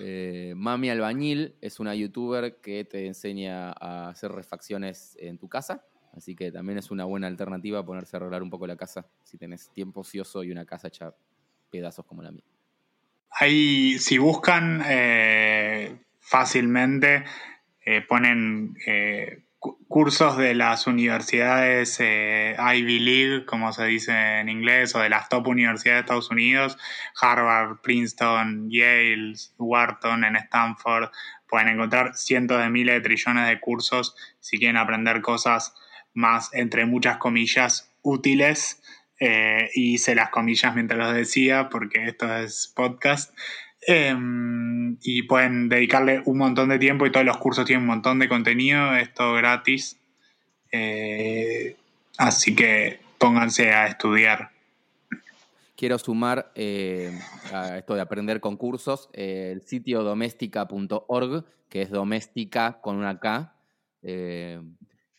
Eh, 0.00 0.54
Mami 0.56 0.90
Albañil 0.90 1.54
es 1.60 1.80
una 1.80 1.94
youtuber 1.94 2.60
que 2.60 2.84
te 2.84 3.06
enseña 3.06 3.72
a 3.72 4.08
hacer 4.08 4.32
refacciones 4.32 5.16
en 5.20 5.38
tu 5.38 5.48
casa 5.48 5.84
Así 6.18 6.34
que 6.34 6.50
también 6.50 6.78
es 6.78 6.90
una 6.90 7.04
buena 7.04 7.26
alternativa 7.26 7.84
ponerse 7.84 8.16
a 8.16 8.18
arreglar 8.18 8.42
un 8.42 8.50
poco 8.50 8.66
la 8.66 8.76
casa 8.76 9.06
si 9.22 9.38
tenés 9.38 9.70
tiempo 9.72 10.00
ocioso 10.00 10.42
y 10.42 10.50
una 10.50 10.64
casa 10.64 10.88
hecha 10.88 11.14
pedazos 11.70 12.04
como 12.06 12.22
la 12.22 12.32
mía. 12.32 12.44
Ahí, 13.30 13.98
si 13.98 14.18
buscan 14.18 14.82
eh, 14.86 16.00
fácilmente, 16.18 17.24
eh, 17.84 18.00
ponen 18.02 18.74
eh, 18.86 19.44
cursos 19.58 20.36
de 20.36 20.54
las 20.54 20.86
universidades 20.86 21.98
Ivy 22.00 22.98
League, 23.00 23.46
como 23.46 23.72
se 23.72 23.84
dice 23.86 24.40
en 24.40 24.48
inglés, 24.48 24.94
o 24.94 25.00
de 25.00 25.08
las 25.08 25.28
top 25.28 25.48
universidades 25.48 25.96
de 25.96 26.00
Estados 26.00 26.30
Unidos, 26.30 26.78
Harvard, 27.20 27.80
Princeton, 27.82 28.68
Yale, 28.70 29.34
Wharton, 29.58 30.24
en 30.24 30.36
Stanford. 30.36 31.10
Pueden 31.48 31.68
encontrar 31.68 32.14
cientos 32.14 32.60
de 32.60 32.68
miles 32.68 32.94
de 32.94 33.00
trillones 33.00 33.48
de 33.48 33.58
cursos 33.58 34.14
si 34.40 34.58
quieren 34.58 34.76
aprender 34.76 35.22
cosas 35.22 35.74
más, 36.12 36.50
entre 36.52 36.84
muchas 36.84 37.16
comillas, 37.16 37.90
útiles. 38.02 38.82
Eh, 39.20 39.70
hice 39.74 40.14
las 40.14 40.30
comillas 40.30 40.74
mientras 40.74 40.98
los 41.00 41.14
decía, 41.14 41.68
porque 41.70 42.04
esto 42.04 42.36
es 42.36 42.72
podcast. 42.74 43.34
Em, 43.86 44.98
y 45.02 45.22
pueden 45.22 45.68
dedicarle 45.68 46.22
un 46.24 46.38
montón 46.38 46.68
de 46.68 46.78
tiempo 46.78 47.06
y 47.06 47.12
todos 47.12 47.24
los 47.24 47.38
cursos 47.38 47.64
tienen 47.64 47.82
un 47.82 47.88
montón 47.88 48.18
de 48.18 48.28
contenido, 48.28 48.94
esto 48.96 49.34
gratis. 49.34 49.98
Eh, 50.72 51.76
así 52.18 52.54
que 52.54 53.00
pónganse 53.18 53.72
a 53.72 53.86
estudiar. 53.86 54.50
Quiero 55.76 55.98
sumar 55.98 56.50
eh, 56.56 57.16
a 57.52 57.78
esto 57.78 57.94
de 57.94 58.00
aprender 58.00 58.40
con 58.40 58.56
cursos 58.56 59.08
el 59.12 59.62
sitio 59.62 60.02
doméstica.org, 60.02 61.44
que 61.68 61.82
es 61.82 61.90
doméstica 61.90 62.80
con 62.80 62.96
una 62.96 63.20
K 63.20 63.54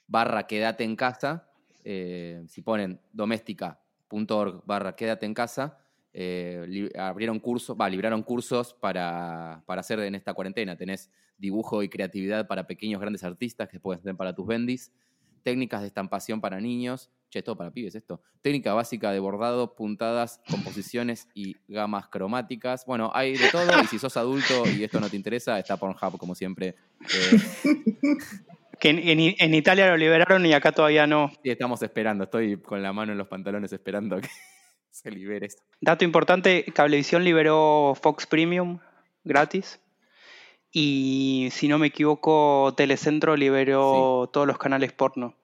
barra 0.09 0.47
quédate 0.47 0.83
en 0.83 0.95
casa, 0.95 1.47
eh, 1.85 2.43
si 2.47 2.61
ponen 2.61 2.99
doméstica.org 3.13 4.63
barra 4.65 4.95
quédate 4.95 5.25
en 5.25 5.33
casa, 5.33 5.77
eh, 6.21 6.89
abrieron 6.97 7.39
cursos, 7.39 7.77
va, 7.79 7.89
libraron 7.89 8.23
cursos 8.23 8.73
para, 8.73 9.63
hacer 9.67 10.01
en 10.01 10.15
esta 10.15 10.33
cuarentena. 10.33 10.75
Tenés 10.75 11.09
dibujo 11.37 11.81
y 11.81 11.87
creatividad 11.87 12.45
para 12.45 12.67
pequeños, 12.67 12.99
grandes 12.99 13.23
artistas 13.23 13.69
que 13.69 13.79
pueden 13.79 14.03
ser 14.03 14.17
para 14.17 14.35
tus 14.35 14.45
bendis, 14.45 14.91
técnicas 15.43 15.79
de 15.79 15.87
estampación 15.87 16.41
para 16.41 16.59
niños, 16.59 17.09
che, 17.29 17.41
todo 17.41 17.55
para 17.55 17.71
pibes 17.71 17.95
esto, 17.95 18.21
técnica 18.41 18.73
básica 18.73 19.13
de 19.13 19.19
bordado, 19.19 19.75
puntadas, 19.75 20.41
composiciones 20.49 21.29
y 21.33 21.55
gamas 21.69 22.09
cromáticas. 22.09 22.85
Bueno, 22.85 23.11
hay 23.13 23.37
de 23.37 23.47
todo 23.49 23.81
y 23.81 23.87
si 23.87 23.97
sos 23.97 24.17
adulto 24.17 24.65
y 24.77 24.83
esto 24.83 24.99
no 24.99 25.09
te 25.09 25.15
interesa, 25.15 25.57
está 25.57 25.77
Pornhub 25.77 26.17
como 26.17 26.35
siempre. 26.35 26.75
Eh, 26.99 27.39
que 28.77 28.89
en, 28.89 29.53
Italia 29.53 29.87
lo 29.87 29.95
liberaron 29.95 30.45
y 30.45 30.51
acá 30.51 30.73
todavía 30.73 31.07
no. 31.07 31.31
Sí, 31.43 31.49
estamos 31.49 31.81
esperando. 31.81 32.25
Estoy 32.25 32.57
con 32.57 32.83
la 32.83 32.91
mano 32.91 33.13
en 33.13 33.17
los 33.17 33.29
pantalones 33.29 33.71
esperando 33.71 34.19
que 34.19 34.27
se 35.01 35.11
libere 35.11 35.45
esto. 35.45 35.63
Dato 35.79 36.03
importante, 36.03 36.65
Cablevisión 36.73 37.23
liberó 37.23 37.95
Fox 38.01 38.27
Premium 38.27 38.79
gratis. 39.23 39.79
Y 40.71 41.49
si 41.51 41.67
no 41.67 41.79
me 41.79 41.87
equivoco, 41.87 42.73
Telecentro 42.75 43.35
liberó 43.35 44.29
todos 44.31 44.45
los 44.45 44.57
canales 44.57 44.91
porno. 44.91 45.35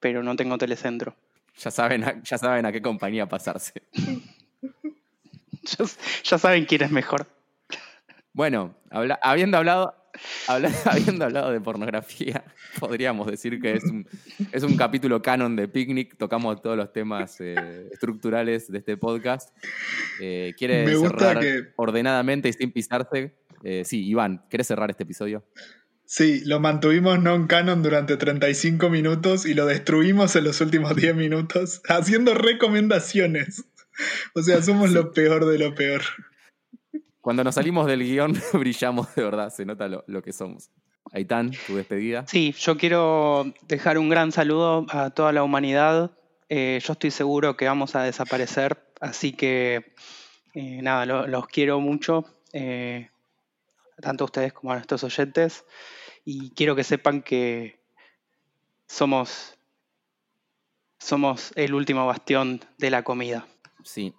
Pero 0.00 0.22
no 0.22 0.34
tengo 0.34 0.58
Telecentro. 0.58 1.14
Ya 1.58 1.70
saben 1.70 2.04
a, 2.04 2.22
ya 2.22 2.38
saben 2.38 2.66
a 2.66 2.72
qué 2.72 2.80
compañía 2.80 3.28
pasarse. 3.28 3.82
ya 6.24 6.38
saben 6.38 6.64
quién 6.64 6.82
es 6.82 6.90
mejor. 6.90 7.26
Bueno, 8.32 8.74
habiendo 9.20 9.58
hablado, 9.58 9.94
habiendo 10.84 11.24
hablado 11.24 11.52
de 11.52 11.60
pornografía, 11.60 12.44
podríamos 12.78 13.26
decir 13.26 13.60
que 13.60 13.74
es 13.74 13.84
un, 13.84 14.06
es 14.52 14.62
un 14.62 14.76
capítulo 14.76 15.22
canon 15.22 15.56
de 15.56 15.68
Picnic. 15.68 16.16
Tocamos 16.16 16.60
todos 16.62 16.76
los 16.76 16.92
temas 16.92 17.40
eh, 17.40 17.88
estructurales 17.92 18.70
de 18.70 18.78
este 18.78 18.96
podcast. 18.96 19.56
Eh, 20.20 20.54
¿Quiere 20.56 20.86
cerrar 20.96 21.40
ordenadamente 21.76 22.48
y 22.48 22.52
sin 22.52 22.72
pisarse? 22.72 23.34
Eh, 23.64 23.84
sí, 23.84 24.06
Iván, 24.06 24.44
¿querés 24.50 24.66
cerrar 24.66 24.90
este 24.90 25.04
episodio? 25.04 25.44
Sí, 26.04 26.42
lo 26.44 26.60
mantuvimos 26.60 27.22
non-canon 27.22 27.82
durante 27.82 28.18
35 28.18 28.90
minutos 28.90 29.46
y 29.46 29.54
lo 29.54 29.64
destruimos 29.64 30.36
en 30.36 30.44
los 30.44 30.60
últimos 30.60 30.94
10 30.94 31.14
minutos, 31.16 31.80
haciendo 31.88 32.34
recomendaciones. 32.34 33.64
O 34.34 34.42
sea, 34.42 34.62
somos 34.62 34.90
lo 34.90 35.12
peor 35.12 35.46
de 35.46 35.58
lo 35.58 35.74
peor. 35.74 36.02
Cuando 37.22 37.44
nos 37.44 37.54
salimos 37.54 37.86
del 37.86 38.02
guion, 38.02 38.34
brillamos 38.52 39.14
de 39.14 39.22
verdad, 39.22 39.48
se 39.50 39.64
nota 39.64 39.86
lo, 39.88 40.22
que 40.22 40.32
somos. 40.32 40.70
Aitán, 41.12 41.52
tu 41.68 41.76
despedida. 41.76 42.26
Sí, 42.26 42.52
yo 42.58 42.76
quiero 42.76 43.52
dejar 43.68 43.96
un 43.96 44.08
gran 44.08 44.32
saludo 44.32 44.86
a 44.90 45.10
toda 45.10 45.32
la 45.32 45.44
humanidad. 45.44 46.10
Eh, 46.48 46.80
yo 46.84 46.92
estoy 46.94 47.12
seguro 47.12 47.56
que 47.56 47.66
vamos 47.66 47.94
a 47.94 48.02
desaparecer, 48.02 48.84
así 49.00 49.32
que 49.32 49.94
eh, 50.54 50.82
nada, 50.82 51.06
los 51.06 51.46
quiero 51.46 51.78
mucho, 51.78 52.24
eh, 52.52 53.08
tanto 54.00 54.24
a 54.24 54.26
ustedes 54.26 54.52
como 54.52 54.72
a 54.72 54.74
nuestros 54.74 55.04
oyentes, 55.04 55.64
y 56.24 56.50
quiero 56.50 56.74
que 56.74 56.82
sepan 56.82 57.22
que 57.22 57.80
somos, 58.86 59.56
somos 60.98 61.52
el 61.54 61.72
último 61.72 62.04
bastión 62.04 62.60
de 62.78 62.90
la 62.90 63.04
comida. 63.04 63.46
Sí, 63.84 64.12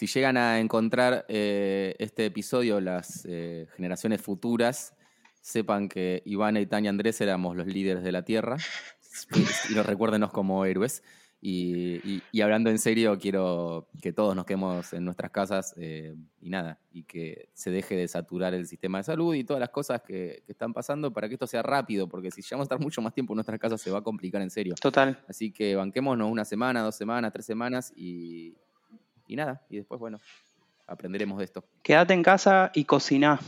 si 0.00 0.06
llegan 0.06 0.38
a 0.38 0.60
encontrar 0.60 1.26
eh, 1.28 1.94
este 1.98 2.24
episodio 2.24 2.80
las 2.80 3.26
eh, 3.28 3.66
generaciones 3.76 4.22
futuras, 4.22 4.94
sepan 5.42 5.90
que 5.90 6.22
Iván, 6.24 6.56
y 6.56 6.66
y 6.70 6.86
Andrés 6.86 7.20
éramos 7.20 7.54
los 7.54 7.66
líderes 7.66 8.02
de 8.02 8.10
la 8.10 8.22
Tierra 8.22 8.56
y 9.68 9.74
los 9.74 9.84
recuérdenos 9.84 10.32
como 10.32 10.64
héroes. 10.64 11.02
Y, 11.42 12.22
hablando 12.40 12.70
en 12.70 12.78
serio, 12.78 13.18
quiero 13.18 13.90
que 14.00 14.14
todos 14.14 14.34
nos 14.34 14.46
quedemos 14.46 14.90
en 14.94 15.04
nuestras 15.04 15.32
casas 15.32 15.74
eh, 15.76 16.14
y 16.40 16.48
nada, 16.48 16.80
y 16.92 17.02
que 17.02 17.50
se 17.52 17.70
deje 17.70 17.94
de 17.94 18.08
saturar 18.08 18.54
el 18.54 18.66
sistema 18.66 18.98
de 18.98 19.04
salud 19.04 19.34
y 19.34 19.44
todas 19.44 19.60
las 19.60 19.68
cosas 19.68 20.00
que, 20.00 20.42
que, 20.46 20.52
están 20.52 20.72
pasando 20.72 21.12
para 21.12 21.28
que 21.28 21.34
esto 21.34 21.46
sea 21.46 21.62
rápido, 21.62 22.08
porque 22.08 22.30
si 22.30 22.40
llegamos 22.40 22.64
a 22.64 22.68
estar 22.68 22.80
mucho 22.80 23.02
más 23.02 23.12
tiempo 23.12 23.34
en 23.34 23.36
nuestras 23.36 23.60
casas 23.60 23.82
se 23.82 23.90
va 23.90 23.98
a 23.98 24.02
complicar 24.02 24.40
en 24.40 24.50
serio. 24.50 24.74
Total. 24.80 25.22
Así 25.28 25.52
que 25.52 25.76
banquémonos 25.76 26.30
una 26.30 26.46
semana, 26.46 26.80
dos 26.80 26.94
semanas, 26.94 27.32
tres 27.34 27.44
semanas 27.44 27.92
y, 27.94 28.54
y 29.30 29.36
nada, 29.36 29.62
y 29.70 29.76
después, 29.76 30.00
bueno, 30.00 30.20
aprenderemos 30.88 31.38
de 31.38 31.44
esto. 31.44 31.64
Quédate 31.84 32.14
en 32.14 32.24
casa 32.24 32.72
y 32.74 32.84
cocina. 32.84 33.38